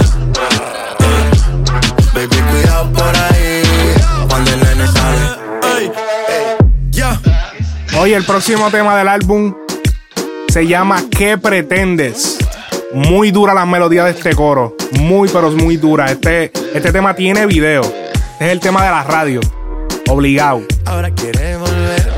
Baby, 2.14 2.36
cuidado 2.50 2.92
por 2.92 3.16
ahí. 3.16 3.62
Cuando 4.28 4.50
el 4.52 4.60
nene 4.60 4.86
sale. 4.86 5.78
Ey, 5.78 5.92
ya. 6.90 7.20
Oye, 7.98 8.14
el 8.14 8.24
próximo 8.24 8.70
tema 8.70 8.96
del 8.96 9.08
álbum 9.08 9.54
se 10.48 10.66
llama 10.66 11.02
¿Qué 11.10 11.38
pretendes? 11.38 12.35
Muy 12.92 13.30
dura 13.30 13.52
la 13.52 13.66
melodía 13.66 14.04
de 14.04 14.12
este 14.12 14.34
coro. 14.34 14.76
Muy, 15.00 15.28
pero 15.28 15.50
muy 15.50 15.76
dura. 15.76 16.06
Este, 16.06 16.52
este 16.74 16.92
tema 16.92 17.14
tiene 17.14 17.46
video. 17.46 17.82
Este 17.82 18.46
es 18.46 18.52
el 18.52 18.60
tema 18.60 18.84
de 18.84 18.90
la 18.90 19.02
radio. 19.02 19.40
Obligado. 20.08 20.62
Ahora 20.84 21.10
quiere 21.10 21.56
volver. 21.56 22.12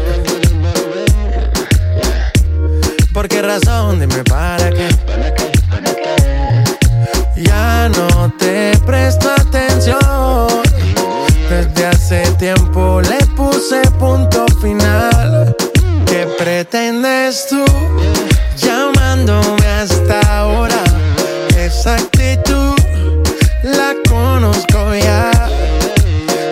¿Por 3.13 3.29
qué 3.29 3.43
razón? 3.43 3.99
Dime 3.99 4.23
para 4.25 4.71
qué. 4.71 4.89
Ya 7.37 7.89
no 7.89 8.33
te 8.39 8.73
presto 8.85 9.31
atención. 9.31 9.99
Desde 11.49 11.87
hace 11.87 12.23
tiempo 12.39 13.01
le 13.01 13.25
puse 13.35 13.81
punto 13.99 14.45
final. 14.61 15.57
¿Qué 16.05 16.27
pretendes 16.39 17.47
tú 17.49 17.65
llamándome 18.57 19.67
hasta 19.67 20.21
ahora? 20.21 20.48
Esa 21.89 22.05
actitud 22.05 22.75
la 23.63 23.95
conozco 24.11 24.95
ya. 24.95 25.31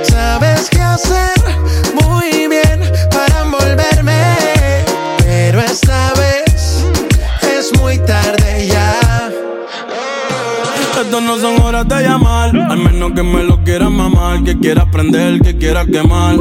Sabes 0.03 0.71
qué 0.71 0.81
hacer 0.81 1.35
muy 1.93 2.49
bien 2.49 2.81
para 3.11 3.43
envolverme, 3.43 4.35
pero 5.19 5.61
esta 5.61 6.15
vez 6.15 6.87
es 7.43 7.79
muy 7.79 7.99
tarde 7.99 8.69
ya. 8.69 8.99
Esto 11.03 11.21
no 11.21 11.37
son 11.37 11.61
horas 11.61 11.87
de 11.87 12.03
llamar, 12.03 12.57
al 12.57 12.79
menos 12.79 13.13
que 13.13 13.23
me 13.23 13.43
lo 13.43 13.63
quieras 13.63 13.91
mamar, 13.91 14.43
que 14.43 14.59
quieras 14.59 14.87
prender, 14.91 15.41
que 15.41 15.59
quieras 15.59 15.87
quemar. 15.93 16.37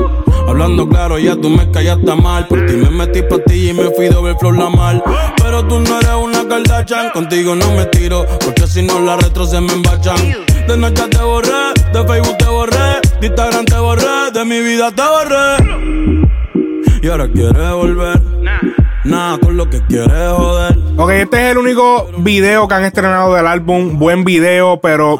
Hablando 0.48 0.88
claro, 0.88 1.18
ya 1.18 1.36
tú 1.36 1.50
me 1.50 1.70
callaste 1.72 2.16
mal. 2.16 2.48
Por 2.48 2.66
ti 2.66 2.74
me 2.74 2.90
metí 2.90 3.22
pa' 3.24 3.40
ti 3.40 3.70
y 3.70 3.74
me 3.74 3.90
fui 3.92 4.08
doble 4.08 4.36
flor 4.40 4.58
la 4.58 4.70
mal. 4.70 5.04
Pero 5.38 5.66
tú 5.68 5.80
no 5.80 6.00
eres 6.00 6.16
una 6.22 6.48
Kardashian, 6.48 7.10
contigo 7.12 7.56
no 7.56 7.72
me 7.74 7.86
tiro, 7.86 8.26
porque 8.44 8.68
si 8.68 8.82
no 8.82 9.00
la 9.00 9.16
retro 9.18 9.46
se 9.46 9.60
me 9.60 9.74
embachan. 9.74 10.18
De 10.68 10.78
noche 10.78 11.08
te 11.10 11.22
borré, 11.22 11.74
de 11.94 12.08
Facebook 12.08 12.38
te 12.38 12.46
borré, 12.46 13.02
de 13.22 13.28
Instagram 13.28 13.66
te 13.66 13.78
borré, 13.78 14.32
de 14.34 14.46
mi 14.46 14.60
vida 14.62 14.92
te 14.92 15.02
borré. 15.02 15.86
Y 17.02 17.08
ahora 17.08 17.28
quieres 17.28 17.72
volver, 17.72 18.22
nada 19.04 19.38
con 19.38 19.58
lo 19.58 19.70
que 19.70 19.82
quieres 19.86 20.32
joder. 20.32 20.78
Ok, 20.98 21.10
este 21.12 21.38
es 21.38 21.52
el 21.52 21.58
único 21.58 22.08
video 22.18 22.68
que 22.68 22.74
han 22.74 22.86
estrenado 22.86 23.34
del 23.34 23.48
álbum. 23.48 24.00
Buen 24.00 24.24
video, 24.24 24.80
pero 24.80 25.20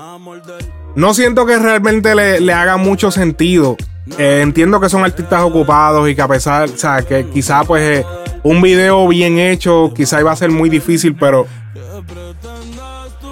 no 0.96 1.14
siento 1.14 1.46
que 1.46 1.58
realmente 1.58 2.16
le, 2.16 2.40
le 2.40 2.54
haga 2.54 2.78
mucho 2.78 3.12
sentido. 3.12 3.78
Eh, 4.18 4.42
entiendo 4.44 4.80
que 4.80 4.88
son 4.90 5.04
artistas 5.04 5.42
ocupados 5.42 6.08
y 6.10 6.16
que 6.16 6.22
a 6.22 6.28
pesar, 6.28 6.70
o 6.70 6.78
sea, 6.78 7.02
que 7.02 7.26
quizá 7.28 7.64
pues 7.64 8.00
eh, 8.02 8.06
un 8.44 8.62
video 8.62 9.08
bien 9.08 9.40
hecho 9.40 9.92
quizá 9.96 10.20
iba 10.20 10.32
a 10.32 10.36
ser 10.36 10.52
muy 10.52 10.70
difícil, 10.70 11.16
pero... 11.16 11.48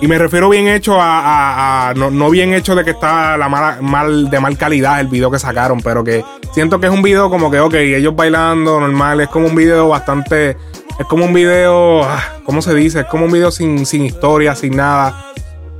Y 0.01 0.07
me 0.07 0.17
refiero 0.17 0.49
bien 0.49 0.67
hecho 0.67 0.99
a... 0.99 1.19
a- 1.19 1.89
a- 1.89 1.93
no, 1.93 2.09
no 2.11 2.29
bien 2.29 2.53
hecho 2.53 2.75
de 2.75 2.83
que 2.83 2.91
está 2.91 3.37
la 3.37 3.47
mala, 3.47 3.77
mal, 3.81 4.29
de 4.29 4.39
mal 4.39 4.57
calidad 4.57 4.99
el 4.99 5.07
video 5.07 5.31
que 5.31 5.39
sacaron, 5.39 5.79
pero 5.79 6.03
que 6.03 6.25
siento 6.53 6.79
que 6.79 6.87
es 6.87 6.91
un 6.91 7.01
video 7.03 7.29
como 7.29 7.49
que, 7.49 7.59
ok, 7.59 7.75
ellos 7.75 8.15
bailando 8.15 8.79
normal, 8.79 9.21
es 9.21 9.29
como 9.29 9.47
un 9.47 9.55
video 9.55 9.87
bastante... 9.89 10.57
Es 10.99 11.07
como 11.07 11.25
un 11.25 11.33
video, 11.33 12.03
ah, 12.03 12.21
¿cómo 12.45 12.61
se 12.61 12.73
dice? 12.75 13.01
Es 13.01 13.05
como 13.05 13.25
un 13.25 13.31
video 13.31 13.49
sin, 13.49 13.85
sin 13.85 14.05
historia, 14.05 14.55
sin 14.55 14.75
nada 14.75 15.32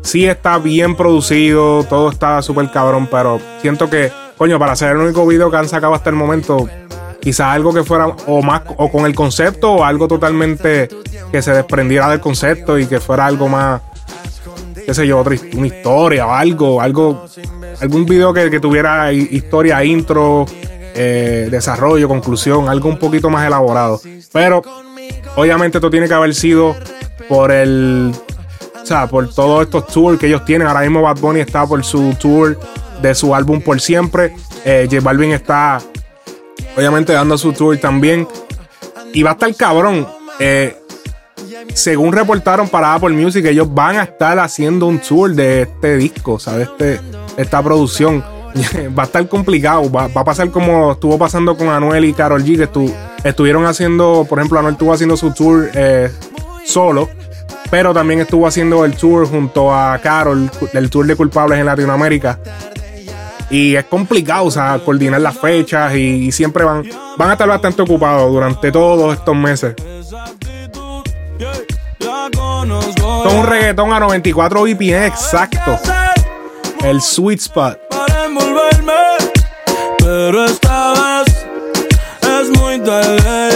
sí 0.04 0.26
está 0.26 0.58
bien 0.60 0.96
producido, 0.96 1.84
todo 1.86 2.10
está 2.12 2.42
súper 2.42 2.70
cabrón, 2.72 3.08
pero 3.10 3.40
siento 3.62 3.90
que, 3.90 4.12
coño, 4.38 4.60
para 4.60 4.76
ser 4.76 4.92
el 4.92 4.98
único 4.98 5.26
video 5.26 5.50
que 5.50 5.58
han 5.58 5.68
sacado 5.68 5.94
hasta 5.94 6.10
el 6.10 6.16
momento, 6.16 6.70
quizás 7.22 7.48
algo 7.48 7.74
que 7.74 7.84
fuera 7.84 8.08
o 8.28 8.42
más 8.42 8.62
o 8.78 8.92
con 8.92 9.06
el 9.06 9.16
concepto 9.16 9.72
o 9.72 9.84
algo 9.84 10.08
totalmente 10.08 10.90
que 11.32 11.42
se 11.42 11.52
desprendiera 11.54 12.10
del 12.10 12.20
concepto 12.20 12.78
y 12.78 12.86
que 12.86 13.00
fuera 13.00 13.26
algo 13.26 13.48
más, 13.48 13.82
qué 14.86 14.94
sé 14.94 15.08
yo, 15.08 15.20
otra, 15.20 15.36
una 15.56 15.68
historia 15.68 16.28
o 16.28 16.32
algo, 16.32 16.82
algo, 16.82 17.26
algún 17.82 18.06
video 18.06 18.34
que, 18.34 18.60
tuviera 18.60 19.12
hi- 19.12 19.30
historia, 19.32 19.84
intro, 19.84 20.46
eh, 20.96 21.48
desarrollo, 21.50 22.08
conclusión, 22.08 22.70
algo 22.70 22.90
un 22.90 23.00
poquito 23.00 23.30
más 23.30 23.48
elaborado. 23.48 24.00
Pero 24.32 24.62
obviamente 25.36 25.78
esto 25.80 25.90
tiene 25.90 26.08
que 26.08 26.14
haber 26.14 26.36
sido 26.36 26.76
por 27.30 27.52
el 27.52 28.14
o 28.84 28.86
sea, 28.86 29.08
por 29.08 29.34
todos 29.34 29.64
estos 29.64 29.88
tours 29.88 30.20
que 30.20 30.28
ellos 30.28 30.44
tienen. 30.46 30.68
Ahora 30.68 30.82
mismo 30.82 31.02
Bad 31.02 31.18
Bunny 31.20 31.40
está 31.40 31.66
por 31.66 31.84
su 31.84 32.14
tour 32.20 32.60
de 33.02 33.16
su 33.16 33.34
álbum 33.34 33.62
Por 33.62 33.80
Siempre. 33.82 34.36
Eh, 34.66 34.88
J 34.92 35.02
Balvin 35.02 35.32
está, 35.32 35.80
obviamente, 36.78 37.14
dando 37.14 37.38
su 37.38 37.54
tour 37.54 37.78
también. 37.78 38.28
Y 39.14 39.24
va 39.24 39.32
a 39.32 39.34
estar 39.34 39.56
cabrón. 39.56 40.08
Eh, 40.40 40.78
según 41.74 42.12
reportaron 42.14 42.68
para 42.68 42.94
Apple 42.94 43.12
Music, 43.16 43.46
ellos 43.46 43.74
van 43.74 43.98
a 43.98 44.04
estar 44.04 44.38
haciendo 44.40 44.86
un 44.88 45.00
tour 45.00 45.34
de 45.34 45.64
este 45.64 45.98
disco, 45.98 46.38
¿sabes? 46.40 46.68
Este, 46.70 47.00
esta 47.38 47.62
producción. 47.64 48.24
va 48.98 49.04
a 49.04 49.06
estar 49.06 49.28
complicado. 49.28 49.90
Va, 49.92 50.08
va 50.10 50.22
a 50.22 50.26
pasar 50.26 50.52
como 50.52 50.92
estuvo 50.92 51.18
pasando 51.18 51.56
con 51.58 51.70
Anuel 51.70 52.06
y 52.06 52.14
Carol 52.14 52.44
G, 52.44 52.58
que 52.58 52.72
estu- 52.72 52.94
estuvieron 53.24 53.66
haciendo, 53.66 54.26
por 54.30 54.40
ejemplo, 54.40 54.60
Anuel 54.60 54.74
estuvo 54.74 54.94
haciendo 54.94 55.18
su 55.18 55.32
tour 55.32 55.70
eh, 55.74 56.12
solo. 56.66 57.10
Pero 57.70 57.94
también 57.94 58.22
estuvo 58.22 58.46
haciendo 58.48 58.86
el 58.86 58.96
tour 58.96 59.28
junto 59.28 59.74
a 59.74 59.98
Carol, 60.00 60.50
el 60.74 60.90
tour 60.90 61.06
de 61.06 61.16
culpables 61.16 61.60
en 61.60 61.66
Latinoamérica. 61.66 62.40
Y 63.50 63.76
es 63.76 63.86
complicado, 63.86 64.46
o 64.46 64.52
sea, 64.52 64.80
coordinar 64.84 65.22
las 65.22 65.38
fechas 65.38 65.94
y, 65.96 66.32
siempre 66.32 66.64
van, 66.64 66.84
van 67.18 67.30
a 67.30 67.34
estar 67.34 67.48
bastante 67.48 67.82
ocupados 67.82 68.32
durante 68.32 68.72
todos 68.72 69.14
estos 69.14 69.36
meses. 69.36 69.76
Es 73.26 73.34
un 73.34 73.46
reggaetón 73.46 73.94
a 73.94 74.00
94 74.00 74.64
BPM 74.64 75.06
exacto. 75.06 75.78
El 76.84 77.02
sweet 77.02 77.40
spot. 77.40 77.80
para 77.90 78.26
envolverme, 78.26 78.94
pero 80.00 80.46
esta 80.46 80.94
vez 80.94 81.46
es 82.22 82.50
muy 82.60 82.80
tarde 82.80 83.50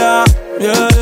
yeah, 0.59 0.96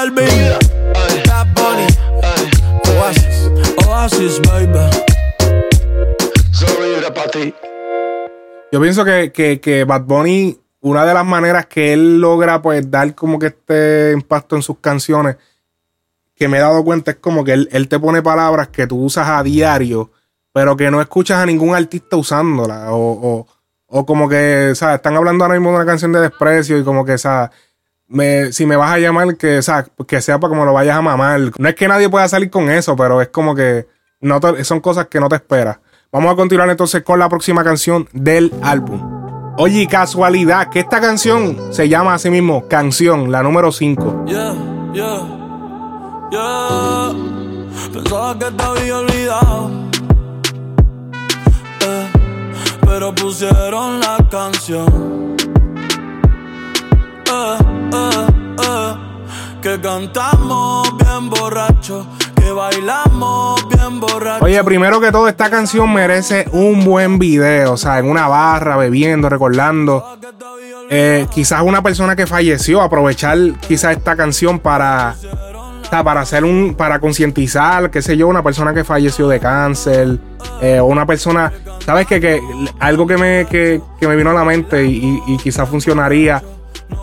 Balvin, 0.00 0.56
Bad 1.28 1.46
Bunny, 1.52 1.86
Oasis. 2.96 3.50
Oasis, 3.86 4.40
baby. 4.48 4.90
Yo 8.72 8.80
pienso 8.80 9.04
que, 9.04 9.30
que, 9.30 9.60
que 9.60 9.84
Bad 9.84 10.04
Bunny, 10.04 10.58
una 10.80 11.04
de 11.04 11.12
las 11.12 11.26
maneras 11.26 11.66
que 11.66 11.92
él 11.92 12.18
logra 12.18 12.62
pues 12.62 12.90
dar 12.90 13.14
como 13.14 13.38
que 13.38 13.48
este 13.48 14.12
impacto 14.14 14.56
en 14.56 14.62
sus 14.62 14.78
canciones, 14.78 15.36
que 16.34 16.48
me 16.48 16.56
he 16.56 16.60
dado 16.60 16.82
cuenta 16.82 17.10
es 17.10 17.18
como 17.18 17.44
que 17.44 17.52
él, 17.52 17.68
él 17.70 17.86
te 17.86 18.00
pone 18.00 18.22
palabras 18.22 18.68
que 18.68 18.86
tú 18.86 19.04
usas 19.04 19.28
a 19.28 19.42
diario, 19.42 20.12
pero 20.50 20.78
que 20.78 20.90
no 20.90 21.02
escuchas 21.02 21.42
a 21.42 21.46
ningún 21.46 21.74
artista 21.74 22.16
usándola. 22.16 22.90
O, 22.94 22.96
o, 22.96 23.46
o 23.86 24.06
como 24.06 24.30
que, 24.30 24.72
¿sabes? 24.74 24.96
Están 24.96 25.16
hablando 25.16 25.44
ahora 25.44 25.56
mismo 25.56 25.68
de 25.68 25.76
una 25.76 25.84
canción 25.84 26.10
de 26.12 26.20
desprecio 26.20 26.78
y 26.78 26.84
como 26.84 27.04
que, 27.04 27.18
¿sabes? 27.18 27.50
Me, 28.10 28.52
si 28.52 28.66
me 28.66 28.74
vas 28.76 28.90
a 28.90 28.98
llamar, 28.98 29.36
que, 29.36 29.62
¿sabes? 29.62 29.90
que 30.06 30.20
sea 30.20 30.38
para 30.38 30.50
como 30.50 30.64
lo 30.64 30.72
vayas 30.72 30.96
a 30.96 31.00
mamar. 31.00 31.40
No 31.56 31.68
es 31.68 31.74
que 31.76 31.86
nadie 31.86 32.08
pueda 32.08 32.26
salir 32.28 32.50
con 32.50 32.68
eso, 32.68 32.96
pero 32.96 33.22
es 33.22 33.28
como 33.28 33.54
que 33.54 33.86
no 34.20 34.40
son 34.64 34.80
cosas 34.80 35.06
que 35.06 35.20
no 35.20 35.28
te 35.28 35.36
esperas. 35.36 35.78
Vamos 36.12 36.32
a 36.32 36.36
continuar 36.36 36.68
entonces 36.68 37.04
con 37.04 37.20
la 37.20 37.28
próxima 37.28 37.62
canción 37.62 38.08
del 38.12 38.52
álbum. 38.62 39.54
Oye, 39.58 39.86
casualidad, 39.86 40.70
que 40.70 40.80
esta 40.80 41.00
canción 41.00 41.72
se 41.72 41.88
llama 41.88 42.14
así 42.14 42.30
mismo 42.30 42.66
Canción, 42.66 43.30
la 43.30 43.42
número 43.42 43.70
5. 43.70 44.24
Yeah, 44.26 44.54
yeah, 44.92 45.22
yeah. 46.32 47.12
Pensaba 47.92 48.38
que 48.38 48.50
te 48.50 48.62
había 48.62 48.98
olvidado. 48.98 49.70
Eh, 51.80 52.10
pero 52.84 53.14
pusieron 53.14 54.00
la 54.00 54.18
canción. 54.30 55.29
Que 59.62 59.78
cantamos 59.78 60.88
bien 60.96 61.28
borracho. 61.28 62.06
Que 62.34 62.50
bailamos 62.50 63.68
bien 63.68 64.00
borracho. 64.00 64.44
Oye, 64.44 64.64
primero 64.64 65.00
que 65.00 65.12
todo, 65.12 65.28
esta 65.28 65.50
canción 65.50 65.92
merece 65.92 66.46
un 66.52 66.82
buen 66.82 67.18
video. 67.18 67.74
O 67.74 67.76
sea, 67.76 67.98
en 67.98 68.08
una 68.08 68.26
barra, 68.26 68.78
bebiendo, 68.78 69.28
recordando. 69.28 70.16
Eh, 70.88 71.26
quizás 71.30 71.62
una 71.62 71.82
persona 71.82 72.16
que 72.16 72.26
falleció, 72.26 72.80
aprovechar 72.80 73.38
quizás 73.60 73.98
esta 73.98 74.16
canción 74.16 74.58
para, 74.58 75.14
para 75.90 76.22
hacer 76.22 76.42
un, 76.44 76.74
para 76.74 76.98
concientizar, 76.98 77.90
qué 77.90 78.00
sé 78.02 78.16
yo, 78.16 78.26
una 78.28 78.42
persona 78.42 78.72
que 78.72 78.82
falleció 78.82 79.28
de 79.28 79.38
cáncer, 79.38 80.18
eh, 80.60 80.80
una 80.80 81.06
persona, 81.06 81.52
sabes 81.84 82.06
que, 82.06 82.20
que 82.20 82.40
algo 82.80 83.06
que 83.06 83.18
me, 83.18 83.46
que, 83.46 83.80
que 84.00 84.08
me 84.08 84.16
vino 84.16 84.30
a 84.30 84.34
la 84.34 84.44
mente 84.44 84.84
y, 84.84 85.22
y 85.28 85.36
quizás 85.36 85.68
funcionaría 85.68 86.42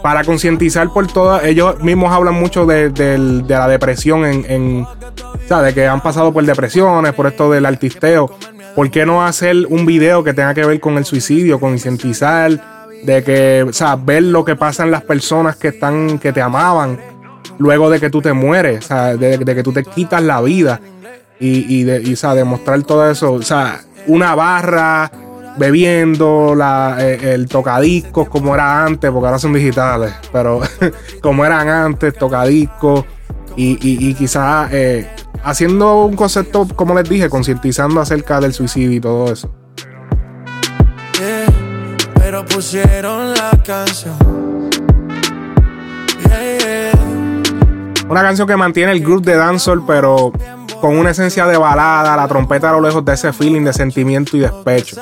para 0.01 0.23
concientizar 0.23 0.91
por 0.91 1.07
todo, 1.07 1.41
ellos 1.41 1.81
mismos 1.81 2.13
hablan 2.13 2.35
mucho 2.35 2.65
de, 2.65 2.89
de, 2.89 3.43
la 3.47 3.67
depresión 3.67 4.25
en, 4.25 4.45
en 4.49 4.87
o 5.49 5.61
de 5.61 5.73
que 5.73 5.87
han 5.87 6.01
pasado 6.01 6.33
por 6.33 6.45
depresiones, 6.45 7.13
por 7.13 7.27
esto 7.27 7.49
del 7.51 7.65
artisteo. 7.65 8.29
¿Por 8.75 8.91
qué 8.91 9.05
no 9.05 9.25
hacer 9.25 9.65
un 9.69 9.85
video 9.85 10.23
que 10.23 10.33
tenga 10.33 10.53
que 10.53 10.65
ver 10.65 10.79
con 10.79 10.97
el 10.97 11.05
suicidio, 11.05 11.59
concientizar? 11.59 12.77
de 13.03 13.23
que, 13.23 13.63
o 13.63 13.73
sea, 13.73 13.95
ver 13.95 14.23
lo 14.23 14.43
que 14.43 14.55
pasan 14.55 14.91
las 14.91 15.03
personas 15.03 15.55
que 15.55 15.69
están, 15.69 16.19
que 16.19 16.33
te 16.33 16.41
amaban 16.41 16.99
luego 17.59 17.89
de 17.89 17.99
que 17.99 18.09
tú 18.09 18.21
te 18.21 18.33
mueres, 18.33 18.85
o 18.85 18.87
sea, 18.87 19.15
de, 19.15 19.37
de 19.37 19.55
que 19.55 19.63
tú 19.63 19.71
te 19.71 19.83
quitas 19.83 20.21
la 20.21 20.41
vida 20.41 20.79
y, 21.39 21.79
y, 21.79 21.83
de, 21.83 22.01
y 22.01 22.13
o 22.13 22.35
demostrar 22.35 22.81
todo 22.83 23.09
eso, 23.09 23.33
o 23.33 23.41
sea, 23.41 23.81
una 24.07 24.35
barra 24.35 25.11
bebiendo, 25.57 26.55
la, 26.55 26.97
eh, 26.99 27.33
el 27.33 27.47
tocadiscos 27.47 28.29
como 28.29 28.53
era 28.53 28.85
antes, 28.85 29.11
porque 29.11 29.25
ahora 29.25 29.39
son 29.39 29.53
digitales, 29.53 30.13
pero 30.31 30.61
como 31.21 31.45
eran 31.45 31.67
antes, 31.67 32.13
tocadiscos 32.13 33.05
y, 33.55 33.71
y, 33.81 34.09
y 34.09 34.13
quizás 34.13 34.69
eh, 34.71 35.09
haciendo 35.43 36.05
un 36.05 36.15
concepto, 36.15 36.67
como 36.75 36.93
les 36.93 37.09
dije, 37.09 37.29
concientizando 37.29 37.99
acerca 37.99 38.39
del 38.39 38.53
suicidio 38.53 38.97
y 38.97 39.01
todo 39.01 39.31
eso. 39.31 39.49
Yeah, 41.19 41.47
pero 42.15 42.45
pusieron 42.45 43.33
la 43.33 43.51
canción. 43.65 44.69
Yeah, 46.27 46.57
yeah. 46.57 47.07
Una 48.09 48.21
canción 48.21 48.47
que 48.47 48.55
mantiene 48.55 48.91
el 48.91 49.01
groove 49.01 49.23
de 49.23 49.35
dancehall, 49.35 49.85
pero 49.85 50.31
con 50.79 50.97
una 50.97 51.11
esencia 51.11 51.45
de 51.45 51.57
balada, 51.57 52.15
la 52.15 52.27
trompeta 52.27 52.69
a 52.69 52.73
lo 52.73 52.81
lejos 52.81 53.03
de 53.03 53.13
ese 53.13 53.33
feeling 53.33 53.63
de 53.63 53.73
sentimiento 53.73 54.37
y 54.37 54.41
despecho. 54.41 55.01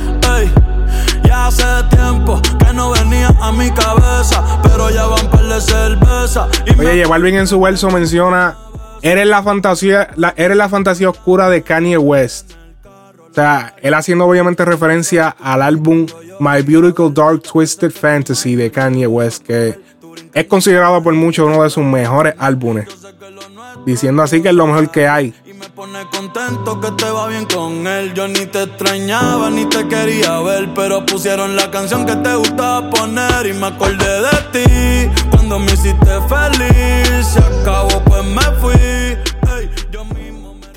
hace 1.51 1.83
tiempo 1.95 2.41
que 2.59 2.73
no 2.73 2.91
venía 2.91 3.27
a 3.41 3.51
mi 3.51 3.69
cabeza, 3.71 4.43
pero 4.63 4.89
ya 4.89 5.05
van 5.05 5.27
par 5.29 5.43
de 5.45 5.61
cerveza. 5.61 6.47
Y 6.65 6.75
me- 6.75 6.85
Oye, 6.87 7.03
J 7.03 7.09
Balvin 7.09 7.35
en 7.35 7.47
su 7.47 7.59
verso 7.59 7.89
menciona: 7.89 8.57
Eres 9.01 9.27
la 9.27 9.43
fantasía, 9.43 10.09
la, 10.15 10.33
eres 10.37 10.55
la 10.57 10.69
fantasía 10.69 11.09
oscura 11.09 11.49
de 11.49 11.61
Kanye 11.63 11.97
West. 11.97 12.51
O 13.29 13.33
sea, 13.33 13.75
él 13.81 13.93
haciendo 13.93 14.25
obviamente 14.25 14.65
referencia 14.65 15.29
al 15.41 15.61
álbum 15.61 16.05
My 16.39 16.61
Beautiful 16.63 17.13
Dark 17.13 17.41
Twisted 17.43 17.91
Fantasy 17.91 18.55
de 18.55 18.69
Kanye 18.71 19.07
West, 19.07 19.45
que 19.45 19.79
es 20.33 20.45
considerado 20.45 21.01
por 21.01 21.13
muchos 21.13 21.47
uno 21.47 21.63
de 21.63 21.69
sus 21.69 21.83
mejores 21.83 22.33
álbumes. 22.37 22.87
Diciendo 23.85 24.21
así 24.21 24.41
que 24.41 24.49
es 24.49 24.55
lo 24.55 24.67
mejor 24.67 24.89
que 24.91 25.07
hay. 25.07 25.33
Y 25.81 25.83
pone 25.83 26.07
contento 26.09 26.79
que 26.79 26.91
te 26.91 27.09
va 27.09 27.27
bien 27.27 27.45
con 27.45 27.87
él. 27.87 28.13
Yo 28.13 28.27
ni 28.27 28.45
te 28.45 28.63
extrañaba 28.63 29.49
ni 29.49 29.65
te 29.65 29.87
quería 29.87 30.39
ver. 30.41 30.69
Pero 30.75 31.03
pusieron 31.07 31.55
la 31.55 31.71
canción 31.71 32.05
que 32.05 32.15
te 32.17 32.35
gustaba 32.35 32.87
poner. 32.89 33.47
Y 33.47 33.53
me 33.53 33.67
acordé 33.67 34.21
de 34.21 34.29
ti 34.51 35.21
cuando 35.31 35.57
me 35.57 35.71
hiciste 35.71 36.19
feliz. 36.29 37.25
Se 37.25 37.39
acabó, 37.39 37.99
pues 38.03 38.23
me 38.25 38.41
fui. 38.59 38.73
Ey, 38.73 39.69
yo 39.91 40.05
mismo 40.05 40.53
me 40.53 40.67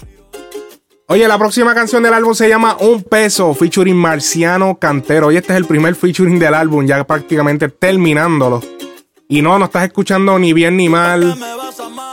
Oye, 1.08 1.28
la 1.28 1.38
próxima 1.38 1.74
canción 1.74 2.02
del 2.02 2.14
álbum 2.14 2.34
se 2.34 2.48
llama 2.48 2.78
Un 2.80 3.02
Peso, 3.02 3.52
featuring 3.52 3.96
Marciano 3.96 4.78
Cantero. 4.78 5.26
Oye, 5.26 5.38
este 5.38 5.52
es 5.52 5.58
el 5.58 5.66
primer 5.66 5.96
featuring 5.96 6.38
del 6.38 6.54
álbum, 6.54 6.86
ya 6.86 7.04
prácticamente 7.04 7.68
terminándolo. 7.68 8.62
Y 9.28 9.42
no, 9.42 9.58
no 9.58 9.66
estás 9.66 9.84
escuchando 9.84 10.38
ni 10.38 10.54
bien 10.54 10.78
ni 10.78 10.88
mal. 10.88 11.36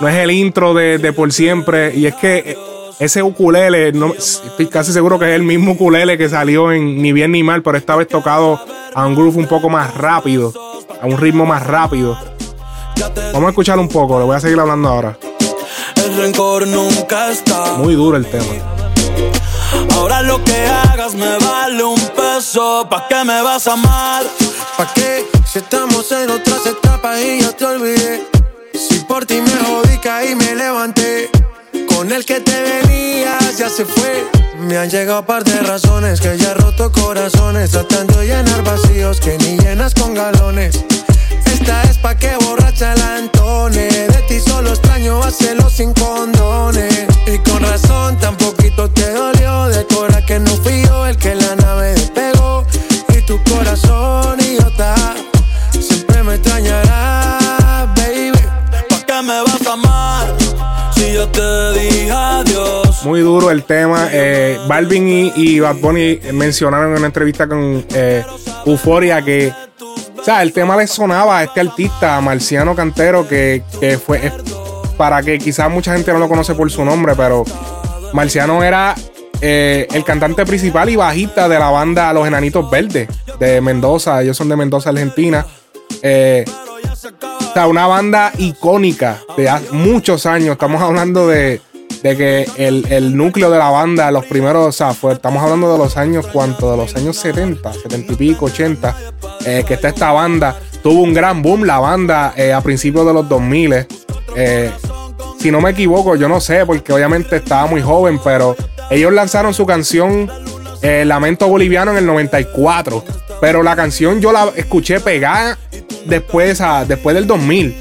No 0.01 0.07
es 0.07 0.15
el 0.15 0.31
intro 0.31 0.73
de, 0.73 0.97
de 0.97 1.13
por 1.13 1.31
siempre. 1.31 1.95
Y 1.95 2.07
es 2.07 2.15
que 2.15 2.37
eh, 2.37 2.57
ese 3.01 3.23
ukulele, 3.23 3.91
no, 3.93 4.13
estoy 4.13 4.67
casi 4.67 4.93
seguro 4.93 5.17
que 5.17 5.25
es 5.25 5.35
el 5.35 5.41
mismo 5.41 5.71
ukulele 5.71 6.19
que 6.19 6.29
salió 6.29 6.71
en 6.71 7.01
Ni 7.01 7.11
bien 7.11 7.31
ni 7.31 7.41
mal, 7.41 7.63
pero 7.63 7.75
esta 7.75 7.95
vez 7.95 8.07
tocado 8.07 8.63
a 8.93 9.07
un 9.07 9.15
groove 9.15 9.37
un 9.37 9.47
poco 9.47 9.69
más 9.69 9.91
rápido, 9.95 10.53
a 11.01 11.07
un 11.07 11.17
ritmo 11.17 11.47
más 11.47 11.65
rápido. 11.65 12.15
Vamos 13.33 13.47
a 13.47 13.49
escuchar 13.49 13.79
un 13.79 13.87
poco, 13.87 14.19
lo 14.19 14.27
voy 14.27 14.35
a 14.35 14.39
seguir 14.39 14.59
hablando 14.59 14.87
ahora. 14.87 15.17
el 15.95 16.15
rencor 16.15 16.67
nunca 16.67 17.31
está. 17.31 17.73
Muy 17.73 17.95
duro 17.95 18.17
el 18.17 18.27
tema. 18.27 18.53
Ahora 19.95 20.21
lo 20.21 20.43
que 20.43 20.67
hagas 20.67 21.15
me 21.15 21.39
vale 21.39 21.83
un 21.83 21.99
peso. 22.09 22.85
¿Pa' 22.87 23.07
qué 23.07 23.23
me 23.25 23.41
vas 23.41 23.67
a 23.67 23.73
amar? 23.73 24.25
¿Pa' 24.77 24.93
qué? 24.93 25.25
Si 25.51 25.57
estamos 25.57 26.11
en 26.11 26.29
otras 26.29 26.67
etapas 26.67 27.19
y 27.19 27.41
ya 27.41 27.51
te 27.51 27.65
olvidé. 27.65 28.27
Si 28.75 28.99
por 28.99 29.25
ti 29.25 29.41
me 29.41 29.55
jodí, 29.65 29.97
caí, 29.97 30.35
me 30.35 30.53
levanté. 30.53 31.31
Con 32.01 32.11
el 32.11 32.25
que 32.25 32.39
te 32.39 32.63
venías 32.63 33.59
ya 33.59 33.69
se 33.69 33.85
fue. 33.85 34.25
Me 34.57 34.75
han 34.75 34.89
llegado 34.89 35.23
par 35.23 35.43
de 35.43 35.61
razones 35.61 36.19
que 36.19 36.35
ya 36.35 36.49
he 36.49 36.53
roto 36.55 36.91
corazones. 36.91 37.69
Tratando 37.69 38.17
de 38.17 38.25
llenar 38.25 38.63
vacíos 38.63 39.19
que 39.19 39.37
ni 39.37 39.55
llenas 39.59 39.93
con 39.93 40.15
galones. 40.15 40.83
Esta 41.45 41.83
es 41.83 41.99
pa' 41.99 42.15
que 42.15 42.35
borracha 42.37 42.95
la 42.95 43.19
entone. 43.19 43.87
De 43.87 44.25
ti 44.27 44.39
solo 44.39 44.71
extraño 44.71 45.21
hacerlo 45.21 45.69
sin 45.69 45.93
condones. 45.93 47.05
Y 47.27 47.37
con 47.47 47.61
razón 47.61 48.17
tan 48.17 48.35
poquito 48.35 48.89
te 48.89 49.11
dolió. 49.11 49.65
De 49.67 49.85
cora 49.85 50.25
que 50.25 50.39
no 50.39 50.55
fui 50.63 50.83
yo 50.83 51.05
el 51.05 51.17
que 51.17 51.35
la 51.35 51.55
nave 51.55 51.93
despegó. 51.93 52.65
Y 53.09 53.21
tu 53.21 53.39
corazón 53.43 54.39
idiota 54.39 54.95
siempre 55.79 56.23
me 56.23 56.33
extrañará, 56.33 57.93
baby. 57.95 58.31
¿Pa' 58.89 59.05
qué 59.05 59.21
me 59.21 59.43
vas 59.43 59.67
a 59.67 59.73
amar? 59.73 60.00
Yo 61.09 61.27
te 61.29 61.79
dije 61.79 62.11
adiós. 62.11 63.03
Muy 63.05 63.21
duro 63.21 63.49
el 63.51 63.63
tema. 63.63 64.09
Eh, 64.11 64.57
Balvin 64.67 65.31
y, 65.35 65.59
Bad 65.59 65.77
Bunny 65.77 66.19
mencionaron 66.33 66.91
en 66.91 66.97
una 66.97 67.07
entrevista 67.07 67.47
con 67.47 67.85
eh, 67.93 68.23
Euforia 68.65 69.21
que, 69.21 69.51
o 70.19 70.23
sea, 70.23 70.43
el 70.43 70.53
tema 70.53 70.77
le 70.77 70.85
sonaba 70.85 71.39
a 71.39 71.43
este 71.43 71.61
artista, 71.61 72.21
Marciano 72.21 72.75
Cantero, 72.75 73.27
que, 73.27 73.63
fue, 74.05 74.31
para 74.97 75.23
que 75.23 75.39
quizás 75.39 75.69
mucha 75.71 75.93
gente 75.93 76.13
no 76.13 76.19
lo 76.19 76.29
conoce 76.29 76.53
por 76.53 76.69
su 76.71 76.85
nombre, 76.85 77.13
pero 77.15 77.43
Marciano 78.13 78.63
era 78.63 78.95
eh, 79.41 79.87
el 79.91 80.03
cantante 80.03 80.45
principal 80.45 80.89
y 80.89 80.95
bajista 80.95 81.49
de 81.49 81.57
la 81.57 81.71
banda 81.71 82.13
Los 82.13 82.27
Enanitos 82.27 82.69
Verdes 82.69 83.09
de 83.39 83.59
Mendoza. 83.59 84.21
Ellos 84.21 84.37
son 84.37 84.49
de 84.49 84.55
Mendoza, 84.55 84.91
Argentina. 84.91 85.45
Eh, 86.03 86.45
sea, 87.53 87.67
una 87.67 87.87
banda 87.87 88.31
icónica 88.37 89.21
de 89.35 89.49
hace 89.49 89.71
muchos 89.71 90.25
años. 90.25 90.53
Estamos 90.53 90.81
hablando 90.81 91.27
de, 91.27 91.61
de 92.01 92.17
que 92.17 92.47
el, 92.57 92.85
el 92.89 93.15
núcleo 93.15 93.49
de 93.51 93.57
la 93.57 93.69
banda, 93.69 94.09
los 94.11 94.25
primeros, 94.25 94.67
o 94.67 94.71
sea, 94.71 94.91
estamos 95.11 95.43
hablando 95.43 95.71
de 95.71 95.77
los 95.77 95.97
años, 95.97 96.27
¿cuánto? 96.27 96.71
De 96.71 96.77
los 96.77 96.95
años 96.95 97.17
70, 97.17 97.73
70 97.73 98.13
y 98.13 98.15
pico, 98.15 98.45
80, 98.45 98.95
eh, 99.45 99.63
que 99.67 99.73
está 99.73 99.89
esta 99.89 100.11
banda. 100.11 100.59
Tuvo 100.81 101.01
un 101.01 101.13
gran 101.13 101.41
boom 101.41 101.63
la 101.63 101.79
banda 101.79 102.33
eh, 102.37 102.53
a 102.53 102.61
principios 102.61 103.05
de 103.05 103.13
los 103.13 103.27
2000. 103.27 103.85
Eh, 104.35 104.71
si 105.39 105.51
no 105.51 105.59
me 105.59 105.71
equivoco, 105.71 106.15
yo 106.15 106.29
no 106.29 106.39
sé, 106.39 106.65
porque 106.65 106.93
obviamente 106.93 107.35
estaba 107.35 107.65
muy 107.65 107.81
joven, 107.81 108.19
pero 108.23 108.55
ellos 108.89 109.11
lanzaron 109.11 109.53
su 109.53 109.65
canción 109.65 110.29
Lamento 110.81 111.47
Boliviano 111.47 111.91
en 111.91 111.97
el 111.97 112.05
94. 112.07 113.03
Pero 113.39 113.63
la 113.63 113.75
canción 113.75 114.21
yo 114.21 114.31
la 114.31 114.51
escuché 114.55 114.99
pegada 114.99 115.57
después, 116.05 116.61
a- 116.61 116.85
después 116.85 117.15
del 117.15 117.27
2000. 117.27 117.75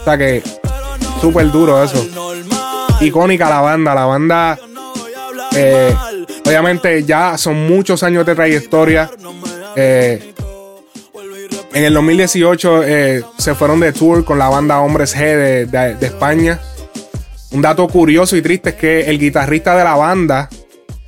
O 0.00 0.04
sea 0.04 0.16
que 0.18 0.42
súper 1.20 1.50
duro 1.50 1.82
eso. 1.82 2.06
Icónica 3.00 3.48
la 3.50 3.60
banda, 3.60 3.94
la 3.94 4.04
banda 4.06 4.58
eh. 5.56 5.94
Obviamente 6.44 7.02
ya 7.04 7.36
son 7.38 7.66
muchos 7.66 8.02
años 8.02 8.24
de 8.24 8.34
trayectoria. 8.34 9.10
Eh, 9.74 10.32
en 11.74 11.84
el 11.84 11.92
2018 11.94 12.84
eh, 12.84 13.24
se 13.36 13.54
fueron 13.54 13.80
de 13.80 13.92
tour 13.92 14.24
con 14.24 14.38
la 14.38 14.48
banda 14.48 14.78
Hombres 14.80 15.16
G 15.16 15.66
de, 15.66 16.06
España. 16.06 16.60
Un 17.50 17.62
dato 17.62 17.88
curioso 17.88 18.36
y 18.36 18.42
triste 18.42 18.70
es 18.70 18.74
que 18.76 19.10
el 19.10 19.18
guitarrista 19.18 19.76
de 19.76 19.84
la 19.84 19.96
banda 19.96 20.48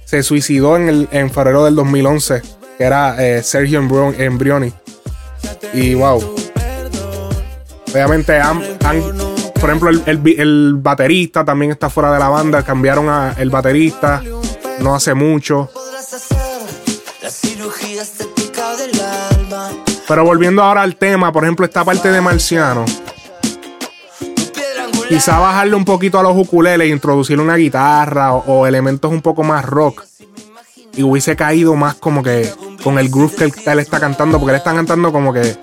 se 0.05 0.23
suicidó 0.23 0.77
en, 0.77 0.89
el, 0.89 1.09
en 1.13 1.31
febrero 1.31 1.65
del 1.65 1.75
2011, 1.77 2.43
que 2.79 2.85
era 2.85 3.17
Sergio 3.43 3.79
Embrioni. 3.79 4.73
Y 5.73 5.94
wow. 5.94 6.37
Obviamente 7.90 8.38
han, 8.38 8.61
por 9.61 9.71
ejemplo, 9.71 9.90
el, 9.90 10.75
baterista 10.75 11.44
también 11.44 11.73
está 11.73 11.88
fuera 11.90 12.12
de 12.12 12.18
la 12.18 12.29
banda. 12.29 12.62
Cambiaron 12.62 13.09
a 13.09 13.35
el 13.38 13.51
baterista 13.51 14.23
no 14.81 14.94
hace 14.94 15.14
mucho. 15.14 15.71
Pero 20.07 20.25
volviendo 20.25 20.62
ahora 20.62 20.83
al 20.83 20.97
tema, 20.97 21.33
por 21.33 21.44
ejemplo, 21.44 21.66
esta 21.66 21.85
parte 21.85 22.11
de 22.11 22.21
Marciano. 22.21 22.85
Quizá 25.09 25.38
bajarle 25.38 25.75
un 25.75 25.85
poquito 25.85 26.18
a 26.18 26.23
los 26.23 26.37
ukuleles 26.37 26.87
e 26.87 26.90
introducir 26.90 27.40
una 27.40 27.57
guitarra 27.57 28.35
o, 28.35 28.66
elementos 28.66 29.11
un 29.11 29.23
poco 29.23 29.42
más 29.42 29.64
rock. 29.64 30.05
Y 30.94 31.03
hubiese 31.03 31.37
caído 31.37 31.75
más 31.77 31.94
como 31.94 32.23
que 32.23 32.51
con 32.83 32.99
el 32.99 33.09
groove 33.09 33.35
que 33.35 33.45
él, 33.71 33.79
está 33.79 34.01
cantando, 34.01 34.38
porque 34.38 34.53
él 34.53 34.59
está 34.59 34.75
cantando 34.75 35.12
como 35.12 35.33
que. 35.33 35.57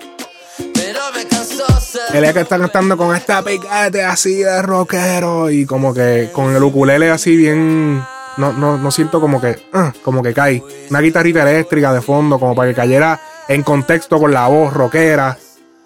Él 2.12 2.24
es 2.24 2.32
que 2.32 2.40
está 2.40 2.58
cantando 2.58 2.96
con 2.96 3.14
esta 3.14 3.42
picate 3.42 4.02
así 4.02 4.36
de 4.36 4.62
rockero 4.62 5.50
y 5.50 5.66
como 5.66 5.92
que 5.92 6.30
con 6.32 6.54
el 6.54 6.62
ukulele 6.62 7.10
así 7.10 7.36
bien. 7.36 8.02
No, 8.36 8.52
no, 8.52 8.76
no 8.76 8.90
siento 8.90 9.20
como 9.20 9.40
que. 9.40 9.58
Ah, 9.72 9.92
como 10.02 10.22
que 10.22 10.34
cae. 10.34 10.62
Una 10.90 11.00
guitarrita 11.00 11.42
eléctrica 11.42 11.92
de 11.92 12.02
fondo, 12.02 12.38
como 12.38 12.54
para 12.54 12.68
que 12.68 12.74
cayera 12.74 13.20
en 13.48 13.62
contexto 13.62 14.18
con 14.18 14.32
la 14.32 14.46
voz 14.48 14.72
rockera. 14.72 15.36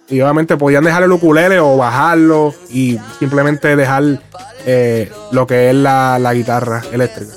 Y 0.09 0.21
obviamente 0.21 0.57
podían 0.57 0.85
dejar 0.85 1.05
el 1.05 1.13
ukulele 1.13 1.61
o 1.61 1.77
bajarlo 1.77 2.53
y 2.69 2.99
simplemente 3.21 3.77
dejar 3.77 4.21
eh, 4.67 5.11
lo 5.31 5.47
que 5.47 5.71
es 5.71 5.77
la, 5.77 6.19
la 6.19 6.35
guitarra 6.35 6.83
eléctrica. 6.93 7.35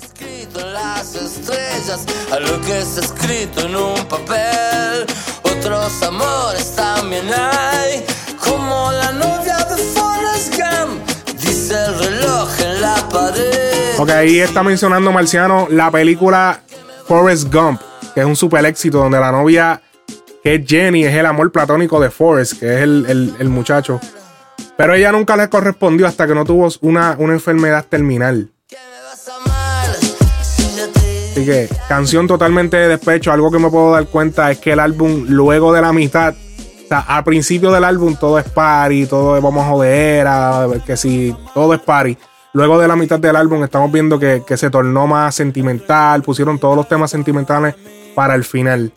A 2.31 2.39
lo 2.39 2.61
que 2.61 2.81
está 2.81 3.01
escrito 3.01 3.61
en 3.61 3.75
un 3.75 4.05
papel, 4.05 5.07
otros 5.41 6.03
amores 6.03 6.75
también 6.75 7.25
hay, 7.33 8.05
como 8.37 8.91
la 8.91 9.11
novia 9.11 9.57
de 9.57 9.75
Forrest 9.77 10.53
Gump, 10.55 11.01
dice 11.39 11.73
el 11.73 11.97
reloj 11.97 12.49
en 12.59 12.79
la 12.81 12.95
pared. 13.09 13.97
Ok, 13.97 14.09
ahí 14.11 14.39
está 14.39 14.61
mencionando 14.61 15.11
Marciano 15.11 15.67
la 15.71 15.89
película 15.89 16.61
Forrest 17.07 17.51
Gump, 17.51 17.81
que 18.13 18.19
es 18.21 18.25
un 18.27 18.35
super 18.35 18.63
éxito 18.65 18.99
donde 18.99 19.19
la 19.19 19.31
novia 19.31 19.81
que 20.43 20.63
Jenny, 20.65 21.05
es 21.05 21.15
el 21.15 21.25
amor 21.25 21.51
platónico 21.51 21.99
de 21.99 22.11
Forrest, 22.11 22.59
que 22.59 22.75
es 22.75 22.81
el, 22.81 23.49
muchacho. 23.49 23.99
Pero 24.77 24.93
ella 24.93 25.11
nunca 25.11 25.35
le 25.35 25.49
correspondió 25.49 26.05
hasta 26.05 26.27
que 26.27 26.35
no 26.35 26.45
tuvo 26.45 26.69
una, 26.81 27.15
una 27.17 27.33
enfermedad 27.33 27.83
terminal. 27.89 28.52
Así 31.33 31.45
que, 31.45 31.67
canción 31.87 32.27
totalmente 32.27 32.77
de 32.77 32.89
despecho. 32.89 33.31
Algo 33.31 33.49
que 33.49 33.57
me 33.57 33.71
puedo 33.71 33.91
dar 33.91 34.05
cuenta 34.05 34.51
es 34.51 34.59
que 34.59 34.73
el 34.73 34.79
álbum, 34.79 35.25
luego 35.27 35.73
de 35.73 35.81
la 35.81 35.91
mitad, 35.91 36.35
o 36.35 36.87
sea, 36.87 36.99
al 36.99 37.23
principio 37.23 37.71
del 37.71 37.83
álbum 37.83 38.15
todo 38.15 38.37
es 38.37 38.47
party, 38.47 39.07
todo 39.07 39.35
es 39.35 39.41
vamos 39.41 39.65
a 39.65 39.69
joder, 39.69 40.27
que 40.85 40.95
si 40.95 41.35
todo 41.55 41.73
es 41.73 41.79
party. 41.79 42.15
Luego 42.53 42.77
de 42.77 42.87
la 42.87 42.95
mitad 42.95 43.19
del 43.19 43.35
álbum 43.35 43.63
estamos 43.63 43.91
viendo 43.91 44.19
que, 44.19 44.43
que 44.45 44.57
se 44.57 44.69
tornó 44.69 45.07
más 45.07 45.33
sentimental, 45.33 46.21
pusieron 46.21 46.59
todos 46.59 46.75
los 46.75 46.87
temas 46.87 47.09
sentimentales 47.09 47.73
para 48.13 48.35
el 48.35 48.43
final. 48.43 48.91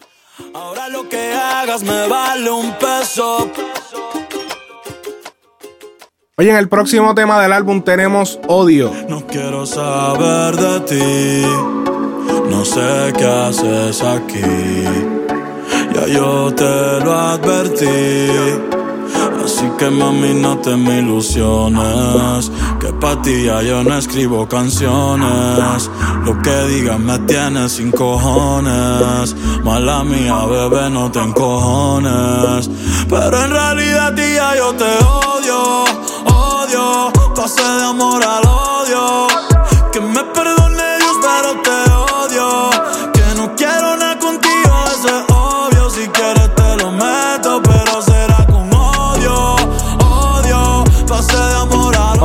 Ahora 0.53 0.90
lo 0.90 1.09
que 1.09 1.33
hagas 1.33 1.83
me 1.85 2.07
vale 2.07 2.51
un 2.51 2.70
peso. 2.75 3.51
Oye, 6.37 6.51
en 6.51 6.57
el 6.57 6.68
próximo 6.68 7.14
tema 7.14 7.40
del 7.40 7.55
álbum 7.55 7.81
tenemos 7.81 8.38
Odio. 8.46 8.92
No 9.09 9.27
quiero 9.27 9.64
saber 9.64 10.55
de 10.55 10.81
ti. 10.81 11.95
No 12.50 12.64
sé 12.64 13.12
qué 13.16 13.24
haces 13.24 14.02
aquí. 14.02 14.40
Ya 15.94 16.06
yo 16.06 16.52
te 16.54 17.00
lo 17.04 17.12
advertí. 17.12 18.30
Así 19.44 19.68
que 19.78 19.90
mami 19.90 20.35
no 20.35 20.59
te 20.59 20.74
me 20.76 20.98
ilusiones 20.98 22.50
Que 22.80 22.92
pa' 22.94 23.22
ti 23.22 23.44
ya 23.44 23.62
yo 23.62 23.85
no 23.85 23.96
escribo 23.96 24.48
canciones. 24.48 25.90
Lo 26.24 26.42
que 26.42 26.56
digas 26.64 26.98
me 26.98 27.18
tienes 27.20 27.72
sin 27.72 27.92
cojones. 27.92 29.37
Mala 29.64 30.02
mía 30.04 30.44
bebé 30.46 30.90
no 30.90 31.11
te 31.11 31.20
encojones. 31.20 32.68
Pero 33.09 33.44
en 33.44 33.50
realidad 33.50 34.14
tía 34.14 34.56
yo 34.56 34.72
te 34.74 34.90
odio, 35.04 35.85
odio. 36.24 37.12
Pasé 37.35 37.62
de 37.62 37.85
amor 37.85 38.22
al 38.24 38.44
odio 38.46 39.45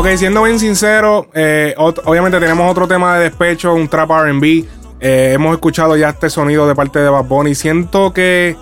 Ok, 0.02 0.08
siendo 0.18 0.42
bien 0.42 0.58
sincero, 0.58 1.28
eh, 1.32 1.76
obviamente 1.78 2.40
tenemos 2.40 2.72
otro 2.72 2.88
tema 2.88 3.20
de 3.20 3.26
despecho, 3.26 3.76
un 3.76 3.88
trap 3.88 4.10
RB. 4.10 4.66
Eh, 5.00 5.34
hemos 5.36 5.54
escuchado 5.54 5.96
ya 5.96 6.10
este 6.10 6.28
sonido 6.28 6.68
de 6.68 6.74
parte 6.74 6.98
de 6.98 7.08
Bad 7.08 7.26
Bunny. 7.26 7.54
Siento 7.54 8.12
que, 8.12 8.58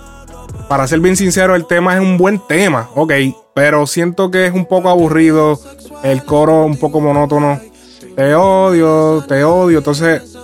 para 0.68 0.86
ser 0.86 1.00
bien 1.00 1.16
sincero, 1.16 1.56
el 1.56 1.66
tema 1.66 1.96
es 1.96 2.02
un 2.02 2.18
buen 2.18 2.46
tema, 2.46 2.90
ok, 2.94 3.14
pero 3.56 3.88
siento 3.88 4.30
que 4.30 4.48
es 4.48 4.54
un 4.54 4.66
poco 4.66 4.90
aburrido, 4.90 5.58
el 6.04 6.26
coro 6.26 6.66
un 6.66 6.76
poco 6.76 7.00
monótono. 7.00 7.58
Te 8.18 8.36
odio, 8.36 9.24
te 9.26 9.46
odio. 9.46 9.78
Entonces, 9.78 10.38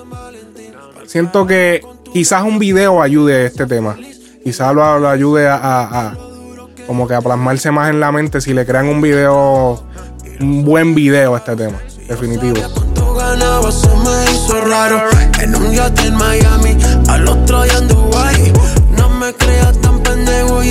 siento 1.08 1.46
que 1.46 1.82
quizás 2.14 2.44
un 2.44 2.58
video 2.58 3.02
ayude 3.02 3.36
a 3.36 3.46
este 3.48 3.66
tema. 3.66 3.98
Quizás 4.46 4.74
lo, 4.74 5.10
ayude 5.10 5.50
a, 5.50 6.16
como 6.88 7.06
que 7.06 7.16
a 7.16 7.22
plasmarse 7.22 7.70
más 7.70 7.90
en 7.90 8.00
la 8.00 8.14
mente 8.14 8.40
si 8.40 8.54
le 8.54 8.66
crean 8.66 8.88
un 8.88 9.02
video 9.02 9.84
un 10.40 10.64
buen 10.64 10.96
video 10.96 11.36
este 11.38 11.56
tema, 11.56 11.78
definitivo. 12.08 12.56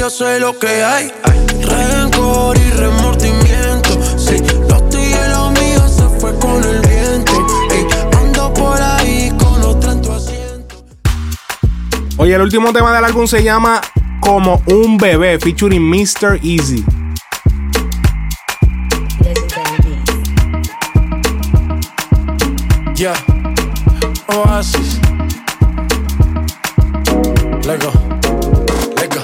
Yo 0.05 0.11
sé 0.11 0.39
lo 0.39 0.59
que 0.59 0.85
hay. 0.85 1.11
Oye, 12.19 12.35
el 12.35 12.43
último 12.43 12.71
tema 12.75 12.95
del 12.95 13.05
álbum 13.05 13.27
se 13.27 13.43
llama 13.43 13.81
Como 14.21 14.61
un 14.67 14.99
bebé, 14.99 15.39
featuring 15.39 15.83
Mr. 15.83 16.39
Easy. 16.43 16.85
Yeah, 22.97 23.13
Oasis. 24.29 25.01
Lego, 27.67 27.91
Lego. 28.97 29.23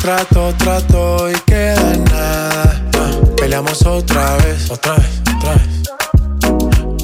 Trato, 0.00 0.52
trato 0.58 1.30
y 1.30 1.34
queda 1.46 1.94
nada. 2.10 2.82
Uh, 2.96 3.36
peleamos 3.36 3.86
otra 3.86 4.36
vez, 4.38 4.68
otra 4.68 4.96
vez, 4.96 5.22
otra 5.36 5.54
vez. 5.54 5.88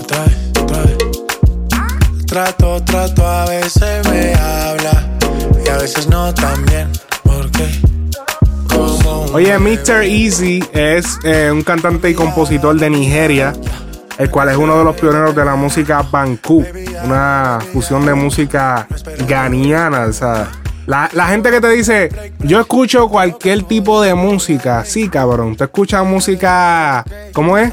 Otra 0.01 0.25
vez, 0.25 0.37
otra 0.61 0.83
vez. 0.83 2.27
Trato, 2.27 2.83
trato, 2.83 3.25
a 3.25 3.45
veces 3.45 4.09
me 4.11 4.35
habla 4.35 5.11
y 5.65 5.69
a 5.69 5.77
veces 5.77 6.09
no 6.09 6.35
también. 6.35 6.91
¿Por 7.23 7.53
qué? 7.53 7.69
Oye, 9.33 9.57
Mr. 9.61 10.03
Easy 10.03 10.65
es 10.73 11.21
eh, 11.23 11.53
un 11.53 11.63
cantante 11.63 12.11
y 12.11 12.15
compositor 12.15 12.77
de 12.81 12.91
Nigeria 12.91 13.53
el 14.19 14.31
cual 14.31 14.49
es 14.51 14.57
uno 14.57 14.79
de 14.79 14.85
los 14.85 14.97
pioneros 14.97 15.35
de 15.35 15.45
la 15.45 15.57
música 15.57 16.03
Banku, 16.03 16.65
una 17.05 17.59
fusión 17.73 18.07
de 18.07 18.15
música 18.15 18.87
ganiana. 19.27 20.07
O 20.07 20.13
sea, 20.13 20.49
la, 20.87 21.27
gente 21.27 21.51
que 21.51 21.61
te 21.61 21.69
dice, 21.71 22.11
yo 22.41 22.61
escucho 22.61 23.09
cualquier 23.09 23.63
tipo 23.63 24.03
de 24.03 24.15
música, 24.15 24.85
sí, 24.85 25.09
cabrón. 25.09 25.57
Tú 25.57 25.65
escuchas 25.65 26.05
música, 26.05 27.05
¿cómo 27.33 27.59
es? 27.59 27.73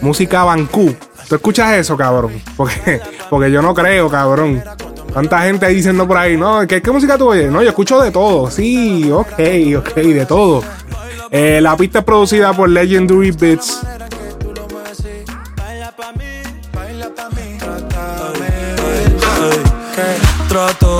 Música 0.00 0.44
Banku. 0.44 0.94
¿Tú 1.28 1.34
escuchas 1.34 1.72
eso, 1.72 1.96
cabrón? 1.96 2.40
Porque, 2.56 3.00
porque 3.28 3.50
yo 3.50 3.60
no 3.60 3.74
creo, 3.74 4.08
cabrón. 4.08 4.62
Tanta 5.12 5.40
gente 5.40 5.66
diciendo 5.68 6.06
por 6.06 6.18
ahí, 6.18 6.36
no, 6.36 6.66
¿qué, 6.66 6.80
música 6.92 7.16
tú 7.16 7.30
oyes? 7.30 7.50
No, 7.50 7.62
yo 7.62 7.70
escucho 7.70 8.00
de 8.00 8.10
todo. 8.10 8.50
Sí, 8.50 9.10
ok, 9.10 9.40
ok, 9.78 9.94
de 9.94 10.26
todo. 10.26 10.62
Eh, 11.30 11.58
la 11.60 11.76
pista 11.76 12.00
es 12.00 12.04
producida 12.04 12.52
por 12.52 12.68
Legendary 12.68 13.30
Beats. 13.30 13.80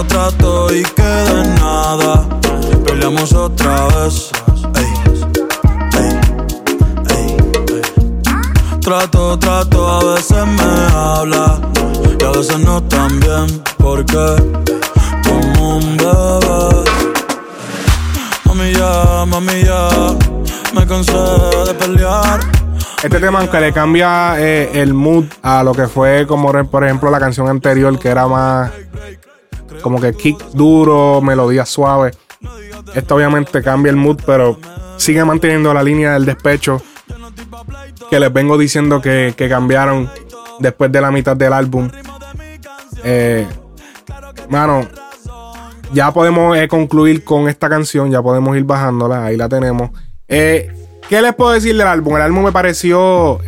Trato, 0.05 0.75
y 0.75 0.83
queda 0.83 1.45
nada. 1.59 2.29
Peleamos 2.85 3.33
otra 3.33 3.87
vez. 3.89 4.31
Trato, 8.81 9.37
trato, 9.39 9.89
a 9.89 10.15
veces 10.15 10.47
me 10.47 10.95
habla 10.95 11.61
y 12.21 12.25
a 12.25 12.31
veces 12.31 12.59
no 12.61 12.83
tan 12.85 13.19
bien, 13.19 13.63
porque 13.79 14.37
como 15.25 15.79
un 15.79 15.97
bebé. 15.97 16.85
Mami 18.45 18.73
ya, 18.75 19.25
mami 19.27 19.65
ya, 19.65 19.89
me 20.73 20.87
cansé 20.87 21.13
de 21.67 21.75
pelear. 21.75 22.41
Este 23.03 23.19
tema, 23.19 23.41
aunque 23.41 23.61
le 23.61 23.73
cambia 23.73 24.39
eh, 24.39 24.71
el 24.75 24.95
mood 24.95 25.25
a 25.43 25.65
lo 25.65 25.73
que 25.73 25.89
fue, 25.89 26.25
como 26.27 26.53
por 26.69 26.85
ejemplo 26.85 27.11
la 27.11 27.19
canción 27.19 27.49
anterior, 27.49 27.99
que 27.99 28.09
era 28.09 28.29
más 28.29 28.71
como 29.83 30.01
que 30.01 30.13
kick 30.13 30.39
duro, 30.53 31.21
melodía 31.21 31.65
suave. 31.67 32.13
Esto 32.95 33.17
obviamente 33.17 33.63
cambia 33.63 33.91
el 33.91 33.97
mood, 33.97 34.21
pero 34.25 34.59
sigue 34.97 35.25
manteniendo 35.25 35.73
la 35.75 35.83
línea 35.83 36.13
del 36.15 36.25
despecho 36.25 36.83
que 38.11 38.21
les 38.21 38.33
vengo 38.33 38.57
diciendo 38.59 39.01
que, 39.01 39.35
cambiaron 39.49 40.11
después 40.61 40.91
de 40.93 41.01
la 41.01 41.11
mitad 41.11 41.37
del 41.37 41.53
álbum. 41.53 41.91
Eh, 43.05 43.47
mano, 44.49 44.87
ya 45.93 46.13
podemos 46.13 46.57
eh, 46.57 46.69
concluir 46.69 47.25
con 47.25 47.49
esta 47.49 47.69
canción, 47.69 48.11
ya 48.11 48.23
podemos 48.23 48.57
ir 48.57 48.65
bajándola, 48.65 49.25
ahí 49.25 49.37
la 49.37 49.49
tenemos. 49.49 49.91
Eh, 50.29 50.71
¿Qué 51.09 51.23
les 51.23 51.35
puedo 51.35 51.53
decir 51.53 51.77
del 51.77 51.87
álbum? 51.87 52.17
El 52.17 52.23
álbum 52.23 52.45
me 52.45 52.53
pareció 52.53 53.41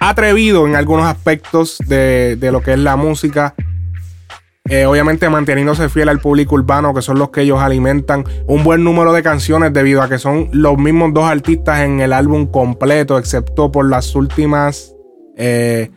atrevido 0.00 0.66
en 0.66 0.76
algunos 0.76 1.06
aspectos 1.06 1.78
de, 1.86 2.36
de, 2.36 2.52
lo 2.52 2.62
que 2.62 2.72
es 2.72 2.78
la 2.78 2.96
música. 2.96 3.54
Eh, 4.68 4.84
obviamente 4.84 5.28
manteniéndose 5.30 5.88
fiel 5.88 6.08
al 6.08 6.18
público 6.18 6.56
urbano, 6.56 6.92
que 6.92 7.02
son 7.02 7.18
los 7.18 7.30
que 7.30 7.42
ellos 7.42 7.60
alimentan. 7.60 8.24
Un 8.46 8.64
buen 8.64 8.82
número 8.82 9.12
de 9.12 9.22
canciones 9.22 9.72
debido 9.72 10.02
a 10.02 10.08
que 10.08 10.18
son 10.18 10.48
los 10.52 10.76
mismos 10.76 11.14
dos 11.14 11.24
artistas 11.24 11.80
en 11.80 12.00
el 12.00 12.12
álbum 12.12 12.46
completo, 12.46 13.18
excepto 13.18 13.70
por 13.70 13.88
las 13.88 14.14
últimas... 14.14 14.94
Eh, 15.36 15.90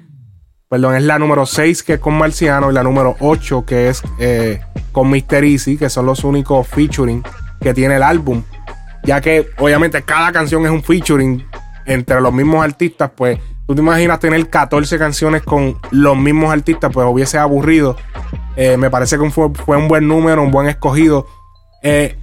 perdón, 0.70 0.96
es 0.96 1.04
la 1.04 1.18
número 1.18 1.46
6 1.46 1.82
que 1.82 1.94
es 1.94 2.00
con 2.00 2.16
Marciano 2.16 2.70
y 2.70 2.74
la 2.74 2.84
número 2.84 3.16
8 3.22 3.66
que 3.66 3.90
es 3.90 4.04
eh, 4.20 4.62
con 4.92 5.10
Mr. 5.10 5.44
Easy, 5.44 5.78
que 5.78 5.90
son 5.90 6.06
los 6.06 6.24
únicos 6.24 6.68
featuring 6.68 7.24
que 7.60 7.74
tiene 7.74 7.96
el 7.96 8.04
álbum. 8.04 8.44
Ya 9.04 9.22
que 9.22 9.50
obviamente 9.58 10.04
cada 10.04 10.32
canción 10.32 10.66
es 10.66 10.72
un 10.72 10.84
featuring 10.84 11.44
entre 11.86 12.22
los 12.22 12.32
mismos 12.32 12.64
artistas, 12.64 13.10
pues 13.16 13.40
tú 13.66 13.74
te 13.74 13.82
imaginas 13.82 14.20
tener 14.20 14.48
14 14.48 15.00
canciones 15.00 15.42
con 15.42 15.78
los 15.90 16.16
mismos 16.18 16.54
artistas, 16.54 16.92
pues 16.94 17.08
hubiese 17.10 17.40
aburrido. 17.40 17.96
Eh, 18.56 18.78
me 18.78 18.90
parece 18.90 19.18
que 19.18 19.30
fue, 19.30 19.78
un 19.78 19.88
buen 19.88 20.08
número, 20.08 20.44
un 20.44 20.52
buen 20.52 20.68
escogido. 20.68 21.26
Eh, 21.84 22.18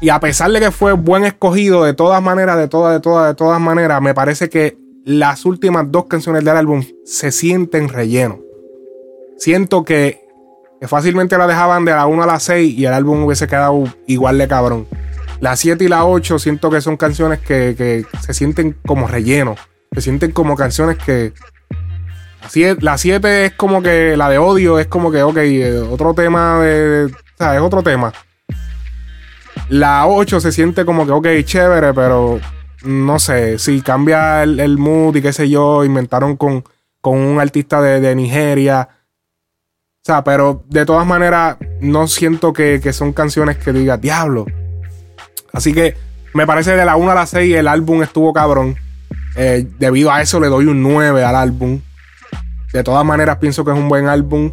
y 0.00 0.08
a 0.08 0.20
pesar 0.20 0.50
de 0.50 0.60
que 0.60 0.70
fue 0.70 0.92
buen 0.92 1.24
escogido, 1.24 1.84
de 1.84 1.94
todas 1.94 2.22
maneras, 2.22 2.58
de 2.58 2.68
todas, 2.68 2.92
de 2.94 3.00
todas, 3.00 3.28
de 3.28 3.34
todas 3.34 3.60
maneras, 3.60 4.02
me 4.02 4.14
parece 4.14 4.48
que 4.48 4.76
las 5.04 5.44
últimas 5.44 5.90
dos 5.90 6.06
canciones 6.06 6.44
del 6.44 6.56
álbum 6.56 6.82
se 7.04 7.30
sienten 7.30 7.88
relleno. 7.88 8.40
Siento 9.36 9.84
que, 9.84 10.26
fácilmente 10.82 11.38
la 11.38 11.46
dejaban 11.46 11.84
de 11.84 11.92
la 11.92 12.06
1 12.06 12.22
a 12.22 12.26
la 12.26 12.40
6 12.40 12.76
y 12.76 12.86
el 12.86 12.92
álbum 12.92 13.24
hubiese 13.24 13.46
quedado 13.46 13.84
igual 14.06 14.38
de 14.38 14.48
cabrón. 14.48 14.86
La 15.40 15.56
7 15.56 15.84
y 15.84 15.88
la 15.88 16.04
8 16.04 16.38
siento 16.38 16.70
que 16.70 16.80
son 16.80 16.96
canciones 16.96 17.40
que, 17.40 17.74
que 17.76 18.06
se 18.20 18.34
sienten 18.34 18.76
como 18.86 19.06
relleno. 19.06 19.56
Se 19.92 20.00
sienten 20.00 20.32
como 20.32 20.56
canciones 20.56 20.98
que 20.98 21.32
la 22.80 22.98
7 22.98 23.46
es 23.46 23.52
como 23.52 23.82
que 23.82 24.16
la 24.16 24.28
de 24.28 24.38
odio, 24.38 24.78
es 24.78 24.86
como 24.86 25.10
que, 25.10 25.22
ok, 25.22 25.36
eh, 25.38 25.78
otro 25.78 26.14
tema 26.14 26.58
de. 26.60 27.06
O 27.06 27.36
sea, 27.38 27.54
es 27.54 27.60
otro 27.60 27.82
tema. 27.82 28.12
La 29.68 30.06
8 30.06 30.40
se 30.40 30.52
siente 30.52 30.84
como 30.84 31.06
que, 31.06 31.12
ok, 31.12 31.26
chévere, 31.44 31.94
pero 31.94 32.40
no 32.84 33.18
sé, 33.18 33.58
si 33.58 33.80
cambia 33.80 34.42
el, 34.42 34.78
mood 34.78 35.16
y 35.16 35.22
qué 35.22 35.32
sé 35.32 35.48
yo, 35.48 35.84
inventaron 35.84 36.36
con, 36.36 36.64
con 37.00 37.18
un 37.18 37.40
artista 37.40 37.80
de, 37.80 38.14
Nigeria. 38.14 38.88
O 38.90 40.04
sea, 40.04 40.22
pero 40.22 40.64
de 40.68 40.84
todas 40.84 41.06
maneras, 41.06 41.56
no 41.80 42.06
siento 42.08 42.52
que, 42.52 42.80
son 42.92 43.12
canciones 43.12 43.56
que 43.56 43.72
diga 43.72 43.96
diablo. 43.96 44.46
Así 45.52 45.72
que 45.72 45.96
me 46.34 46.46
parece 46.46 46.76
de 46.76 46.84
la 46.84 46.96
1 46.96 47.10
a 47.10 47.14
la 47.14 47.26
6 47.26 47.56
el 47.56 47.68
álbum 47.68 48.02
estuvo 48.02 48.32
cabrón. 48.32 48.76
Eh, 49.36 49.66
debido 49.78 50.12
a 50.12 50.20
eso 50.20 50.38
le 50.40 50.48
doy 50.48 50.66
un 50.66 50.82
9 50.82 51.24
al 51.24 51.36
álbum. 51.36 51.80
De 52.74 52.82
todas 52.82 53.04
maneras, 53.04 53.36
pienso 53.36 53.64
que 53.64 53.70
es 53.70 53.78
un 53.78 53.88
buen 53.88 54.08
álbum. 54.08 54.50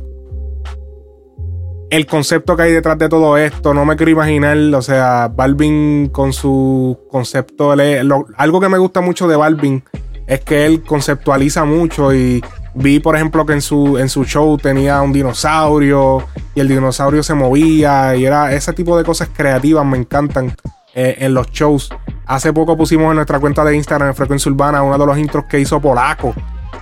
El 1.89 2.05
concepto 2.05 2.55
que 2.55 2.61
hay 2.61 2.71
detrás 2.71 2.99
de 2.99 3.09
todo 3.09 3.35
esto, 3.35 3.73
no 3.73 3.83
me 3.83 3.95
quiero 3.95 4.11
imaginar. 4.11 4.55
O 4.75 4.81
sea, 4.83 5.27
Balvin 5.27 6.09
con 6.09 6.31
su 6.31 6.99
concepto. 7.09 7.71
algo 7.71 8.61
que 8.61 8.69
me 8.69 8.77
gusta 8.77 9.01
mucho 9.01 9.27
de 9.27 9.35
Balvin 9.35 9.83
es 10.27 10.39
que 10.41 10.67
él 10.67 10.83
conceptualiza 10.83 11.65
mucho 11.65 12.13
y 12.13 12.43
vi, 12.75 12.99
por 12.99 13.15
ejemplo, 13.15 13.43
que 13.43 13.53
en 13.53 13.61
su, 13.61 13.97
en 13.97 14.07
su 14.07 14.23
show 14.23 14.55
tenía 14.59 15.01
un 15.01 15.13
dinosaurio 15.13 16.23
y 16.53 16.59
el 16.59 16.67
dinosaurio 16.67 17.23
se 17.23 17.33
movía 17.33 18.15
y 18.15 18.25
era 18.25 18.53
ese 18.53 18.71
tipo 18.73 18.95
de 18.99 19.03
cosas 19.03 19.29
creativas 19.35 19.83
me 19.83 19.97
encantan 19.97 20.55
eh, 20.93 21.15
en 21.17 21.33
los 21.33 21.49
shows. 21.49 21.89
Hace 22.27 22.53
poco 22.53 22.77
pusimos 22.77 23.09
en 23.09 23.15
nuestra 23.15 23.39
cuenta 23.39 23.65
de 23.65 23.75
Instagram 23.75 24.09
en 24.09 24.15
Frecuencia 24.15 24.51
Urbana 24.51 24.83
uno 24.83 24.99
de 24.99 25.05
los 25.07 25.17
intros 25.17 25.45
que 25.45 25.59
hizo 25.59 25.81
Polaco 25.81 26.35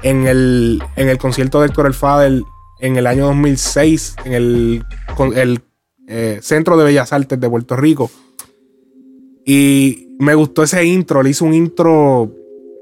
en 0.04 0.28
el, 0.28 0.84
en 0.96 1.10
el 1.10 1.18
concierto 1.18 1.62
de 1.62 1.68
Héctor 1.68 1.94
El 2.24 2.46
en 2.80 2.96
el 2.96 3.08
año 3.08 3.26
2006 3.26 4.16
en 4.26 4.34
el, 4.34 4.86
el 5.36 5.62
eh, 6.08 6.40
Centro 6.42 6.78
de 6.78 6.86
Bellas 6.86 7.14
Artes 7.14 7.40
de 7.40 7.50
Puerto 7.50 7.76
Rico. 7.76 8.10
Y 9.46 10.16
me 10.20 10.34
gustó 10.36 10.64
ese 10.64 10.84
intro. 10.86 11.24
Le 11.24 11.32
hizo 11.32 11.46
un 11.46 11.54
intro 11.54 12.32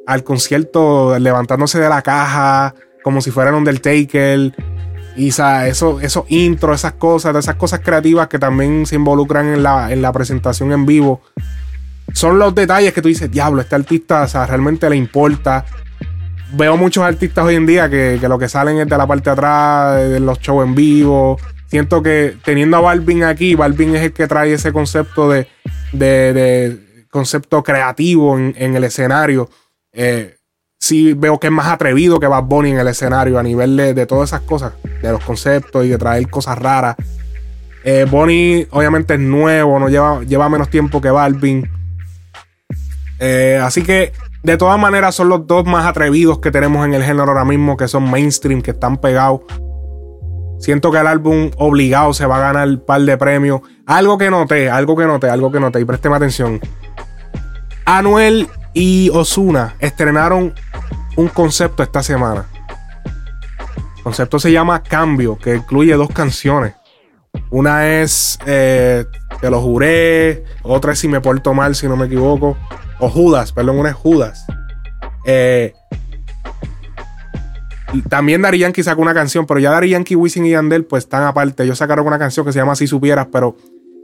al 0.05 0.23
concierto 0.23 1.17
levantándose 1.19 1.79
de 1.79 1.89
la 1.89 2.01
caja, 2.01 2.73
como 3.03 3.21
si 3.21 3.31
fuera 3.31 3.51
un 3.51 3.57
Undertaker. 3.57 4.53
Y 5.17 5.29
eso, 5.29 5.99
esos 5.99 6.25
intros, 6.29 6.79
esas 6.79 6.93
cosas, 6.93 7.35
esas 7.35 7.55
cosas 7.55 7.79
creativas 7.79 8.27
que 8.27 8.37
también 8.37 8.85
se 8.85 8.95
involucran 8.95 9.47
en 9.47 9.63
la, 9.63 9.91
en 9.91 10.01
la 10.01 10.11
presentación 10.13 10.71
en 10.71 10.85
vivo. 10.85 11.21
Son 12.13 12.39
los 12.39 12.53
detalles 12.55 12.93
que 12.93 13.01
tú 13.01 13.09
dices, 13.09 13.29
diablo, 13.29 13.61
este 13.61 13.75
artista 13.75 14.21
o 14.21 14.27
sea, 14.27 14.45
realmente 14.45 14.89
le 14.89 14.95
importa 14.95 15.65
veo 16.53 16.77
muchos 16.77 17.03
artistas 17.03 17.45
hoy 17.45 17.55
en 17.55 17.65
día 17.65 17.89
que, 17.89 18.19
lo 18.27 18.39
que 18.39 18.49
salen 18.49 18.77
es 18.77 18.87
de 18.87 18.97
la 18.97 19.07
parte 19.07 19.29
de 19.29 19.33
atrás, 19.33 20.09
de 20.09 20.19
los 20.19 20.39
shows 20.39 20.65
en 20.65 20.75
vivo. 20.75 21.39
Siento 21.67 22.01
que 22.01 22.37
teniendo 22.43 22.77
a 22.77 22.81
Balvin 22.81 23.23
aquí, 23.23 23.55
Balvin 23.55 23.95
es 23.95 24.03
el 24.03 24.13
que 24.13 24.27
trae 24.27 24.53
ese 24.53 24.71
concepto 24.71 25.29
de, 25.29 25.47
de, 25.91 27.05
concepto 27.09 27.63
creativo 27.63 28.37
en, 28.37 28.75
el 28.75 28.83
escenario. 28.83 29.49
Eh, 29.91 30.37
sí 30.79 31.13
veo 31.13 31.39
que 31.39 31.47
es 31.47 31.53
más 31.53 31.67
atrevido 31.67 32.19
que 32.19 32.27
Bad 32.27 32.43
Bunny 32.43 32.71
en 32.71 32.79
el 32.79 32.87
escenario 32.87 33.37
a 33.37 33.43
nivel 33.43 33.75
de, 33.75 34.05
todas 34.05 34.29
esas 34.29 34.41
cosas, 34.41 34.73
de 35.01 35.11
los 35.11 35.23
conceptos 35.23 35.85
y 35.85 35.89
de 35.89 35.97
traer 35.97 36.29
cosas 36.29 36.57
raras. 36.57 36.95
Eh, 37.83 38.05
Bonnie 38.09 38.67
obviamente 38.71 39.15
es 39.15 39.19
nuevo, 39.19 39.79
no 39.79 39.89
lleva, 39.89 40.23
lleva 40.23 40.49
menos 40.49 40.69
tiempo 40.69 41.01
que 41.01 41.09
Balvin. 41.09 41.69
Eh, 43.19 43.59
así 43.61 43.81
que 43.81 44.13
de 44.43 44.57
todas 44.57 44.79
maneras, 44.79 45.15
son 45.15 45.29
los 45.29 45.47
dos 45.47 45.65
más 45.65 45.85
atrevidos 45.85 46.39
que 46.39 46.51
tenemos 46.51 46.85
en 46.85 46.93
el 46.93 47.03
género 47.03 47.29
ahora 47.29 47.45
mismo, 47.45 47.75
que 47.75 47.87
son 47.87 48.09
mainstream, 48.09 48.61
que 48.61 48.71
están 48.71 48.97
pegados. 48.97 49.41
Siento 50.59 50.91
que 50.91 50.97
el 50.97 51.07
álbum 51.07 51.51
obligado 51.57 52.13
se 52.13 52.25
va 52.25 52.37
a 52.37 52.39
ganar 52.39 52.67
un 52.67 52.79
par 52.79 53.01
de 53.01 53.17
premios. 53.17 53.61
Algo 53.85 54.17
que 54.17 54.29
noté, 54.29 54.69
algo 54.69 54.95
que 54.95 55.05
noté, 55.05 55.29
algo 55.29 55.51
que 55.51 55.59
noté, 55.59 55.79
y 55.81 55.85
présteme 55.85 56.15
atención. 56.15 56.59
Anuel 57.85 58.47
y 58.73 59.09
Osuna 59.13 59.75
estrenaron 59.79 60.53
un 61.15 61.27
concepto 61.29 61.83
esta 61.83 62.03
semana. 62.03 62.45
El 63.97 64.03
concepto 64.03 64.39
se 64.39 64.51
llama 64.51 64.81
Cambio, 64.83 65.37
que 65.37 65.55
incluye 65.55 65.93
dos 65.95 66.09
canciones. 66.09 66.73
Una 67.49 67.87
es 67.87 68.39
eh, 68.45 69.05
Te 69.39 69.49
lo 69.49 69.61
juré, 69.61 70.43
otra 70.63 70.93
es 70.93 70.99
Si 70.99 71.07
me 71.07 71.21
porto 71.21 71.53
mal, 71.53 71.75
si 71.75 71.87
no 71.87 71.95
me 71.95 72.05
equivoco. 72.07 72.57
O 72.99 73.09
Judas, 73.09 73.51
perdón, 73.51 73.77
una 73.77 73.89
es 73.89 73.95
Judas. 73.95 74.45
Eh, 75.25 75.73
también 78.09 78.41
Dari 78.41 78.59
Yankee 78.59 78.83
sacó 78.83 79.01
una 79.01 79.13
canción, 79.13 79.45
pero 79.45 79.59
ya 79.59 79.71
Dari 79.71 79.89
Yankee, 79.89 80.15
Wisin 80.15 80.45
y 80.45 80.51
Yandel 80.51 80.85
pues 80.85 81.05
están 81.05 81.23
aparte. 81.23 81.63
Ellos 81.63 81.77
sacaron 81.77 82.05
una 82.05 82.19
canción 82.19 82.45
que 82.45 82.51
se 82.51 82.59
llama 82.59 82.75
Si 82.75 82.87
Supieras, 82.87 83.27
pero 83.31 83.55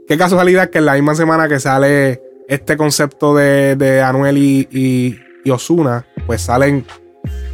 qué 0.08 0.16
casualidad 0.16 0.70
que 0.70 0.78
en 0.78 0.86
la 0.86 0.94
misma 0.94 1.14
semana 1.14 1.48
que 1.48 1.60
sale 1.60 2.22
este 2.48 2.76
concepto 2.76 3.34
de, 3.34 4.02
Anuel 4.04 4.38
y, 4.38 5.20
Osuna, 5.50 6.06
pues 6.26 6.42
salen 6.42 6.84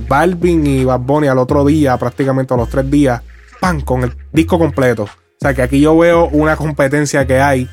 Balvin 0.09 0.67
y 0.67 0.85
Bad 0.85 1.01
Bunny 1.01 1.29
al 1.29 1.39
otro 1.39 1.65
día, 1.65 1.97
prácticamente 1.97 2.55
a 2.55 2.57
los 2.57 2.69
tres 2.69 2.89
días, 2.91 3.23
pan, 3.61 3.81
con 3.81 4.05
el 4.05 4.13
disco 4.33 4.59
completo. 4.59 5.05
O 5.05 5.41
sea 5.41 5.55
que 5.55 5.63
aquí 5.63 5.81
yo 5.81 5.97
veo 5.97 6.29
una 6.29 6.57
competencia 6.57 7.27
que 7.27 7.41
hay 7.41 7.69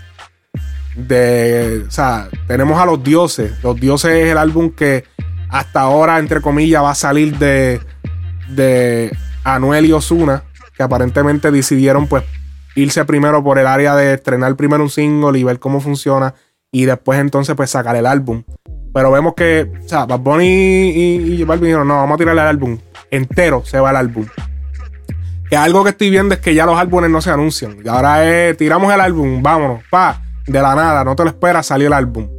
de, 0.97 1.85
o 1.87 1.91
sea, 1.91 2.27
tenemos 2.47 2.81
a 2.81 2.85
los 2.85 3.03
dioses. 3.03 3.53
Los 3.63 3.79
dioses 3.79 4.11
es 4.11 4.31
el 4.31 4.37
álbum 4.37 4.71
que 4.71 5.03
hasta 5.49 5.81
ahora, 5.81 6.19
entre 6.19 6.41
comillas, 6.41 6.83
va 6.83 6.91
a 6.91 6.95
salir 6.95 7.37
de, 7.37 7.79
de 8.49 9.15
Anuel 9.43 9.85
y 9.85 9.93
Osuna. 9.93 10.43
que 10.75 10.83
aparentemente 10.83 11.51
decidieron 11.51 12.07
pues 12.07 12.23
irse 12.75 13.03
primero 13.05 13.43
por 13.43 13.57
el 13.57 13.67
área 13.67 13.95
de 13.95 14.13
estrenar 14.13 14.55
primero 14.55 14.83
un 14.83 14.89
single 14.89 15.37
y 15.39 15.43
ver 15.43 15.59
cómo 15.59 15.81
funciona 15.81 16.35
y 16.71 16.85
después 16.85 17.19
entonces 17.19 17.55
pues 17.55 17.69
sacar 17.71 17.95
el 17.95 18.05
álbum. 18.05 18.43
Pero 18.93 19.11
vemos 19.11 19.33
que, 19.35 19.71
o 19.83 19.87
sea, 19.87 20.05
Bad 20.05 20.19
Bunny 20.19 20.45
y, 20.45 21.41
y 21.41 21.43
Balvin 21.43 21.65
dijeron, 21.65 21.87
no, 21.87 21.95
vamos 21.95 22.15
a 22.15 22.17
tirar 22.17 22.33
el 22.33 22.39
álbum 22.39 22.77
entero, 23.11 23.63
se 23.65 23.79
va 23.79 23.91
el 23.91 23.95
álbum. 23.95 24.25
Que 25.49 25.55
algo 25.55 25.83
que 25.83 25.91
estoy 25.91 26.09
viendo 26.09 26.33
es 26.33 26.41
que 26.41 26.53
ya 26.53 26.65
los 26.65 26.77
álbumes 26.77 27.09
no 27.09 27.21
se 27.21 27.31
anuncian. 27.31 27.77
Y 27.83 27.87
ahora 27.87 28.25
es, 28.25 28.57
tiramos 28.57 28.93
el 28.93 28.99
álbum, 28.99 29.41
vámonos, 29.41 29.83
pa, 29.89 30.21
de 30.47 30.61
la 30.61 30.75
nada, 30.75 31.03
no 31.03 31.15
te 31.15 31.23
lo 31.23 31.29
esperas, 31.29 31.67
salió 31.67 31.87
el 31.87 31.93
álbum. 31.93 32.29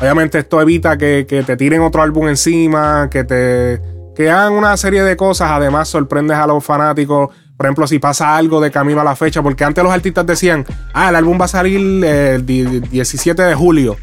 Obviamente 0.00 0.38
esto 0.38 0.60
evita 0.62 0.96
que, 0.96 1.24
te 1.24 1.56
tiren 1.56 1.82
otro 1.82 2.02
álbum 2.02 2.28
encima, 2.28 3.08
que 3.10 3.24
te 3.24 3.80
que 4.14 4.30
hagan 4.30 4.54
una 4.54 4.76
serie 4.76 5.02
de 5.02 5.16
cosas. 5.16 5.50
Además, 5.50 5.88
sorprendes 5.88 6.36
a 6.36 6.46
los 6.46 6.64
fanáticos. 6.64 7.30
Por 7.56 7.66
ejemplo, 7.66 7.86
si 7.86 7.98
pasa 7.98 8.36
algo 8.36 8.60
de 8.60 8.70
camino 8.70 9.00
a 9.00 9.04
la 9.04 9.14
fecha, 9.14 9.42
porque 9.42 9.64
antes 9.64 9.84
los 9.84 9.92
artistas 9.92 10.24
decían, 10.26 10.64
ah, 10.94 11.10
el 11.10 11.16
álbum 11.16 11.38
va 11.38 11.44
a 11.44 11.48
salir 11.48 12.04
el 12.04 12.46
17 12.46 13.42
de 13.42 13.54
julio. 13.54 13.96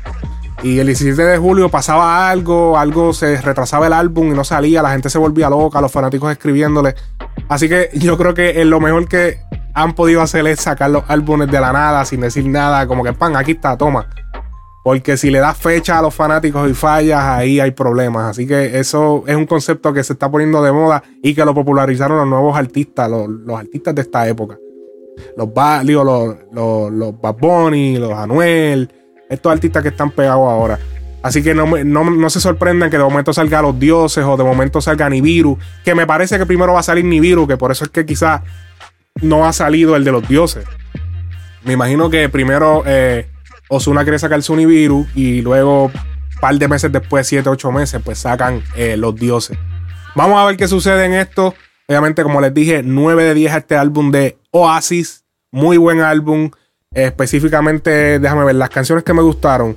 Y 0.63 0.79
el 0.79 0.87
17 0.87 1.21
de 1.21 1.37
julio 1.37 1.69
pasaba 1.69 2.29
algo, 2.29 2.77
algo 2.77 3.13
se 3.13 3.39
retrasaba 3.41 3.87
el 3.87 3.93
álbum 3.93 4.31
y 4.31 4.35
no 4.35 4.43
salía, 4.43 4.81
la 4.81 4.91
gente 4.91 5.09
se 5.09 5.19
volvía 5.19 5.49
loca, 5.49 5.81
los 5.81 5.91
fanáticos 5.91 6.31
escribiéndole. 6.31 6.95
Así 7.47 7.69
que 7.69 7.89
yo 7.93 8.17
creo 8.17 8.33
que 8.33 8.63
lo 8.65 8.79
mejor 8.79 9.07
que 9.07 9.39
han 9.77 9.93
podido 9.93 10.21
hacer 10.23 10.47
es 10.47 10.59
sacar 10.61 10.89
los 10.89 11.03
álbumes 11.07 11.51
de 11.51 11.61
la 11.61 11.71
nada, 11.71 12.03
sin 12.03 12.21
decir 12.21 12.45
nada, 12.47 12.87
como 12.87 13.03
que 13.03 13.13
pan, 13.13 13.35
aquí 13.35 13.51
está, 13.51 13.77
toma. 13.77 14.07
Porque 14.83 15.17
si 15.17 15.29
le 15.29 15.39
das 15.39 15.55
fecha 15.55 15.99
a 15.99 16.01
los 16.01 16.15
fanáticos 16.15 16.67
y 16.67 16.73
fallas, 16.73 17.23
ahí 17.23 17.59
hay 17.59 17.71
problemas. 17.71 18.31
Así 18.31 18.47
que 18.47 18.79
eso 18.79 19.23
es 19.27 19.35
un 19.35 19.45
concepto 19.45 19.93
que 19.93 20.03
se 20.03 20.13
está 20.13 20.31
poniendo 20.31 20.63
de 20.63 20.71
moda 20.71 21.03
y 21.21 21.35
que 21.35 21.45
lo 21.45 21.53
popularizaron 21.53 22.17
los 22.17 22.27
nuevos 22.27 22.57
artistas, 22.57 23.07
los, 23.09 23.59
artistas 23.59 23.93
de 23.93 24.01
esta 24.01 24.27
época. 24.27 24.57
Los, 25.35 25.49
digo, 25.85 26.03
los, 26.03 26.35
los, 26.51 26.91
los 26.91 27.21
Bad 27.21 27.35
Bunny, 27.35 27.97
los 27.97 28.13
Anuel, 28.13 28.91
estos 29.29 29.51
artistas 29.51 29.83
que 29.83 29.89
están 29.89 30.09
pegados 30.09 30.49
ahora. 30.49 30.79
Así 31.21 31.43
que 31.43 31.53
no, 31.53 31.65
no, 31.65 32.29
se 32.29 32.39
sorprendan 32.39 32.89
que 32.89 32.97
de 32.97 33.03
momento 33.03 33.33
salga 33.33 33.61
Los 33.61 33.77
Dioses 33.77 34.23
o 34.23 34.37
de 34.37 34.43
momento 34.43 34.81
salga 34.81 35.09
Nibiru. 35.09 35.57
Que 35.83 35.93
me 35.93 36.07
parece 36.07 36.37
que 36.39 36.45
primero 36.45 36.73
va 36.73 36.79
a 36.79 36.83
salir 36.83 37.03
Nibiru, 37.03 37.45
que 37.45 37.57
por 37.57 37.71
eso 37.71 37.83
es 37.83 37.91
que 37.91 38.05
quizás 38.05 38.41
no 39.21 39.45
ha 39.45 39.53
salido 39.53 39.95
el 39.95 40.03
de 40.03 40.11
los 40.11 40.27
dioses. 40.27 40.65
Me 41.63 41.73
imagino 41.73 42.09
que 42.09 42.29
primero 42.29 42.83
eh, 42.85 43.27
Osuna 43.69 44.03
quiere 44.03 44.19
sacar 44.19 44.41
su 44.43 44.55
Nibiru 44.55 45.07
y 45.15 45.41
luego, 45.41 45.85
un 45.85 46.39
par 46.39 46.55
de 46.55 46.67
meses 46.67 46.91
después, 46.91 47.27
7, 47.27 47.49
8 47.49 47.71
meses, 47.71 48.01
pues 48.03 48.19
sacan 48.19 48.61
eh, 48.75 48.97
los 48.97 49.15
dioses. 49.15 49.57
Vamos 50.15 50.39
a 50.39 50.45
ver 50.45 50.57
qué 50.57 50.67
sucede 50.67 51.05
en 51.05 51.13
esto. 51.13 51.53
Obviamente, 51.87 52.23
como 52.23 52.41
les 52.41 52.53
dije, 52.53 52.81
9 52.83 53.23
de 53.23 53.33
10 53.33 53.53
a 53.53 53.57
este 53.57 53.75
álbum 53.75 54.11
de 54.11 54.37
Oasis. 54.51 55.23
Muy 55.51 55.77
buen 55.77 56.01
álbum 56.01 56.51
específicamente, 56.93 58.19
déjame 58.19 58.45
ver, 58.45 58.55
las 58.55 58.69
canciones 58.69 59.03
que 59.03 59.13
me 59.13 59.21
gustaron. 59.21 59.75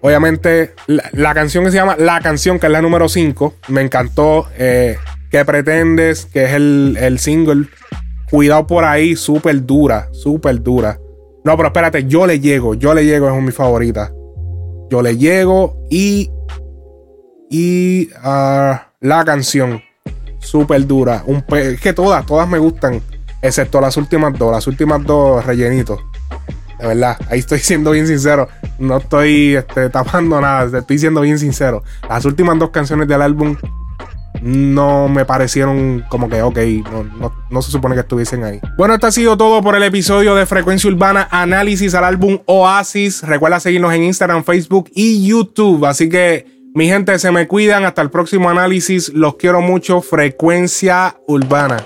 Obviamente, 0.00 0.74
la, 0.86 1.34
canción 1.34 1.64
que 1.64 1.70
se 1.70 1.76
llama 1.76 1.96
La 1.98 2.20
canción, 2.20 2.58
que 2.58 2.66
es 2.66 2.72
la 2.72 2.82
número 2.82 3.08
5, 3.08 3.54
me 3.68 3.82
encantó. 3.82 4.48
Eh, 4.56 4.96
¿Qué 5.30 5.44
pretendes? 5.44 6.26
Que 6.26 6.44
es 6.44 6.52
el, 6.52 7.18
single. 7.18 7.66
Cuidado 8.30 8.66
por 8.66 8.84
ahí, 8.84 9.16
súper 9.16 9.64
dura, 9.64 10.08
súper 10.12 10.62
dura. 10.62 10.98
No, 11.44 11.56
pero 11.56 11.68
espérate, 11.68 12.04
yo 12.04 12.26
le 12.26 12.40
llego, 12.40 12.74
yo 12.74 12.92
le 12.92 13.04
llego, 13.04 13.28
es 13.28 13.42
mi 13.42 13.52
favorita. 13.52 14.12
Yo 14.90 15.02
le 15.02 15.16
llego 15.16 15.78
y. 15.90 16.30
Y. 17.50 18.10
Ah, 18.22 18.92
la 19.00 19.24
canción, 19.24 19.80
súper 20.40 20.86
dura. 20.86 21.22
Un 21.26 21.44
es 21.56 21.80
que 21.80 21.92
todas, 21.92 22.24
todas 22.26 22.48
me 22.48 22.58
gustan. 22.58 23.00
Excepto 23.40 23.80
las 23.80 23.96
últimas 23.96 24.36
dos. 24.38 24.52
Las 24.52 24.66
últimas 24.66 25.02
dos 25.04 25.44
rellenitos. 25.46 26.00
De 26.78 26.86
verdad, 26.86 27.16
ahí 27.28 27.38
estoy 27.40 27.58
siendo 27.58 27.92
bien 27.92 28.06
sincero. 28.06 28.48
No 28.78 28.98
estoy 28.98 29.56
este, 29.56 29.88
tapando 29.90 30.40
nada. 30.40 30.78
Estoy 30.78 30.98
siendo 30.98 31.20
bien 31.20 31.38
sincero. 31.38 31.82
Las 32.08 32.24
últimas 32.24 32.58
dos 32.58 32.70
canciones 32.70 33.08
del 33.08 33.22
álbum 33.22 33.56
no 34.42 35.08
me 35.08 35.24
parecieron 35.24 36.04
como 36.08 36.28
que, 36.28 36.42
ok, 36.42 36.58
no, 36.90 37.32
no, 37.50 37.62
se 37.62 37.70
supone 37.70 37.94
que 37.94 38.02
estuviesen 38.02 38.44
ahí. 38.44 38.60
Bueno, 38.76 38.94
esto 38.94 39.06
ha 39.06 39.12
sido 39.12 39.36
todo 39.36 39.62
por 39.62 39.74
el 39.76 39.82
episodio 39.82 40.34
de 40.34 40.46
Frecuencia 40.46 40.90
Urbana, 40.90 41.28
análisis 41.30 41.94
al 41.94 42.04
álbum 42.04 42.38
Oasis. 42.46 43.22
Recuerda 43.22 43.60
seguirnos 43.60 43.94
en 43.94 44.04
Instagram, 44.04 44.44
Facebook 44.44 44.90
y 44.94 45.26
YouTube. 45.26 45.84
Así 45.84 46.08
que, 46.08 46.46
mi 46.74 46.86
gente, 46.86 47.18
se 47.18 47.30
me 47.30 47.48
cuidan. 47.48 47.84
Hasta 47.84 48.02
el 48.02 48.10
próximo 48.10 48.50
análisis. 48.50 49.08
Los 49.12 49.36
quiero 49.36 49.60
mucho. 49.60 50.00
Frecuencia 50.00 51.16
Urbana. 51.26 51.78